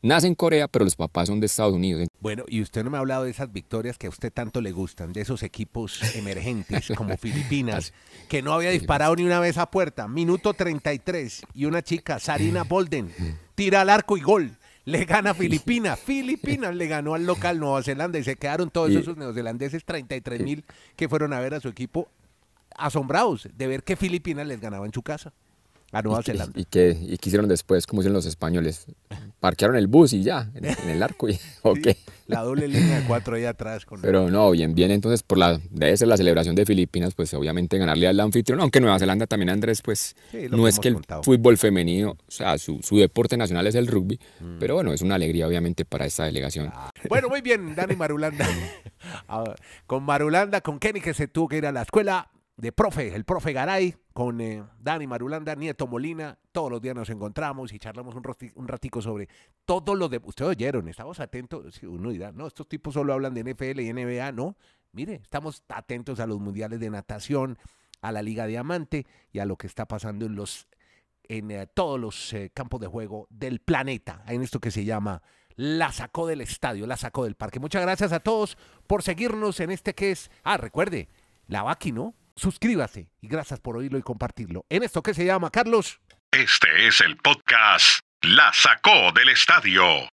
nace 0.00 0.26
en 0.26 0.34
Corea, 0.34 0.68
pero 0.68 0.86
los 0.86 0.96
papás 0.96 1.28
son 1.28 1.40
de 1.40 1.46
Estados 1.46 1.74
Unidos. 1.74 2.08
Bueno, 2.18 2.44
y 2.48 2.62
usted 2.62 2.82
no 2.82 2.88
me 2.88 2.96
ha 2.96 3.00
hablado 3.00 3.24
de 3.24 3.30
esas 3.30 3.52
victorias 3.52 3.98
que 3.98 4.06
a 4.06 4.10
usted 4.10 4.32
tanto 4.32 4.62
le 4.62 4.72
gustan, 4.72 5.12
de 5.12 5.20
esos 5.20 5.42
equipos 5.42 6.00
emergentes 6.16 6.90
como 6.96 7.18
Filipinas, 7.18 7.92
que 8.30 8.40
no 8.40 8.54
había 8.54 8.70
disparado 8.70 9.14
ni 9.16 9.24
una 9.24 9.38
vez 9.38 9.58
a 9.58 9.70
puerta. 9.70 10.08
Minuto 10.08 10.54
33 10.54 11.42
y 11.52 11.66
una 11.66 11.82
chica, 11.82 12.18
Sarina 12.18 12.62
Bolden, 12.68 13.12
tira 13.54 13.82
al 13.82 13.90
arco 13.90 14.16
y 14.16 14.22
gol. 14.22 14.56
Le 14.86 15.04
gana 15.04 15.30
a 15.30 15.34
Filipinas. 15.34 15.98
Filipinas 16.04 16.74
le 16.74 16.86
ganó 16.86 17.14
al 17.14 17.26
local 17.26 17.58
Nueva 17.58 17.82
Zelanda 17.82 18.18
y 18.18 18.24
se 18.24 18.36
quedaron 18.36 18.70
todos 18.70 18.92
esos 18.92 19.16
neozelandeses, 19.16 19.84
33 19.84 20.40
mil, 20.40 20.64
que 20.96 21.08
fueron 21.08 21.32
a 21.32 21.40
ver 21.40 21.54
a 21.54 21.60
su 21.60 21.68
equipo 21.68 22.08
asombrados 22.76 23.48
de 23.52 23.66
ver 23.66 23.82
que 23.82 23.96
Filipinas 23.96 24.46
les 24.46 24.60
ganaba 24.60 24.86
en 24.86 24.92
su 24.92 25.02
casa 25.02 25.32
a 25.92 26.02
Nueva 26.02 26.20
¿Y, 26.20 26.24
qué- 26.24 26.32
Zelanda. 26.32 26.60
y 26.60 26.64
qué, 26.64 26.98
y 27.00 27.16
qué 27.18 27.28
hicieron 27.28 27.48
después, 27.48 27.86
como 27.86 28.02
dicen 28.02 28.12
los 28.12 28.26
españoles? 28.26 28.86
Parquearon 29.40 29.76
el 29.76 29.86
bus 29.86 30.12
y 30.12 30.22
ya, 30.22 30.50
en, 30.54 30.64
en 30.66 30.88
el 30.90 31.02
arco. 31.02 31.28
Y. 31.28 31.34
Sí, 31.34 31.96
la 32.26 32.42
doble 32.42 32.66
línea 32.66 33.00
de 33.00 33.06
cuatro 33.06 33.36
ahí 33.36 33.44
atrás. 33.44 33.84
Con 33.86 34.00
Pero 34.02 34.28
no, 34.30 34.50
bien, 34.50 34.74
bien. 34.74 34.90
Entonces, 34.90 35.22
por 35.22 35.38
la, 35.38 35.60
debe 35.70 35.96
ser 35.96 36.08
la 36.08 36.16
celebración 36.16 36.56
de 36.56 36.66
Filipinas, 36.66 37.14
pues 37.14 37.32
obviamente 37.34 37.78
ganarle 37.78 38.08
al 38.08 38.18
anfitrión, 38.18 38.60
aunque 38.60 38.80
Nueva 38.80 38.98
Zelanda 38.98 39.26
también, 39.26 39.50
Andrés, 39.50 39.80
pues 39.82 40.16
Sí, 40.32 40.46
no 40.50 40.66
es 40.66 40.80
que 40.80 40.88
el 40.88 40.94
contado. 40.94 41.22
fútbol 41.22 41.56
femenino, 41.56 42.10
o 42.10 42.30
sea, 42.30 42.58
su, 42.58 42.80
su 42.82 42.96
deporte 42.98 43.36
nacional 43.36 43.66
es 43.66 43.74
el 43.76 43.86
rugby, 43.86 44.18
Mm. 44.40 44.58
pero 44.58 44.74
bueno, 44.74 44.92
es 44.92 45.02
una 45.02 45.14
alegría 45.14 45.46
obviamente 45.46 45.84
para 45.84 46.04
esta 46.06 46.24
delegación. 46.24 46.72
Bueno, 47.08 47.28
muy 47.28 47.40
bien, 47.42 47.74
Dani 47.74 47.94
Marulanda. 47.96 48.46
Ah, 49.28 49.54
con 49.86 50.02
Marulanda, 50.02 50.60
con 50.62 50.80
Kenny, 50.80 51.00
que 51.00 51.14
se 51.14 51.28
tuvo 51.28 51.46
que 51.48 51.58
ir 51.58 51.66
a 51.66 51.70
la 51.72 51.82
escuela 51.82 52.28
de 52.56 52.72
profe, 52.72 53.14
el 53.14 53.24
profe 53.24 53.52
Garay, 53.52 53.94
con 54.14 54.40
eh, 54.40 54.64
Dani 54.80 55.06
Marulanda, 55.06 55.54
Nieto 55.54 55.86
Molina. 55.86 56.38
Todos 56.52 56.70
los 56.70 56.80
días 56.80 56.94
nos 56.94 57.10
encontramos 57.10 57.72
y 57.72 57.78
charlamos 57.78 58.14
un, 58.14 58.22
un 58.54 58.68
ratico 58.68 59.02
sobre 59.02 59.28
todo 59.64 59.94
lo 59.94 60.08
de. 60.08 60.20
Ustedes 60.24 60.50
oyeron, 60.50 60.88
estamos 60.88 61.20
atentos. 61.20 61.82
Uno 61.82 62.10
dirá, 62.10 62.32
no, 62.32 62.46
estos 62.46 62.66
tipos 62.66 62.94
solo 62.94 63.12
hablan 63.12 63.34
de 63.34 63.44
NFL 63.44 63.80
y 63.80 63.92
NBA, 63.92 64.32
no. 64.32 64.56
Mire, 64.92 65.14
estamos 65.16 65.62
atentos 65.68 66.20
a 66.20 66.26
los 66.26 66.40
mundiales 66.40 66.80
de 66.80 66.88
natación, 66.88 67.58
a 68.00 68.12
la 68.12 68.22
Liga 68.22 68.46
Diamante 68.46 69.06
y 69.32 69.40
a 69.40 69.44
lo 69.44 69.56
que 69.56 69.66
está 69.66 69.86
pasando 69.86 70.24
en 70.24 70.34
los 70.34 70.68
en 71.28 71.50
eh, 71.50 71.66
todos 71.66 71.98
los 71.98 72.32
eh, 72.32 72.50
campos 72.54 72.80
de 72.80 72.86
juego 72.86 73.26
del 73.30 73.58
planeta, 73.58 74.22
en 74.28 74.42
esto 74.42 74.60
que 74.60 74.70
se 74.70 74.84
llama 74.84 75.22
La 75.56 75.90
Sacó 75.90 76.26
del 76.26 76.40
Estadio, 76.40 76.86
La 76.86 76.96
Sacó 76.96 77.24
del 77.24 77.34
Parque. 77.34 77.58
Muchas 77.58 77.82
gracias 77.82 78.12
a 78.12 78.20
todos 78.20 78.56
por 78.86 79.02
seguirnos 79.02 79.58
en 79.58 79.72
este 79.72 79.94
que 79.94 80.12
es, 80.12 80.30
ah, 80.44 80.56
recuerde, 80.56 81.08
la 81.48 81.64
Vaki, 81.64 81.90
¿no? 81.90 82.14
Suscríbase 82.36 83.08
y 83.22 83.28
gracias 83.28 83.60
por 83.60 83.76
oírlo 83.76 83.98
y 83.98 84.02
compartirlo. 84.02 84.66
En 84.68 84.82
esto 84.82 85.02
que 85.02 85.14
se 85.14 85.24
llama, 85.24 85.50
Carlos. 85.50 86.00
Este 86.30 86.86
es 86.86 87.00
el 87.00 87.16
podcast 87.16 88.00
La 88.22 88.52
Sacó 88.52 89.10
del 89.12 89.30
Estadio 89.30 90.06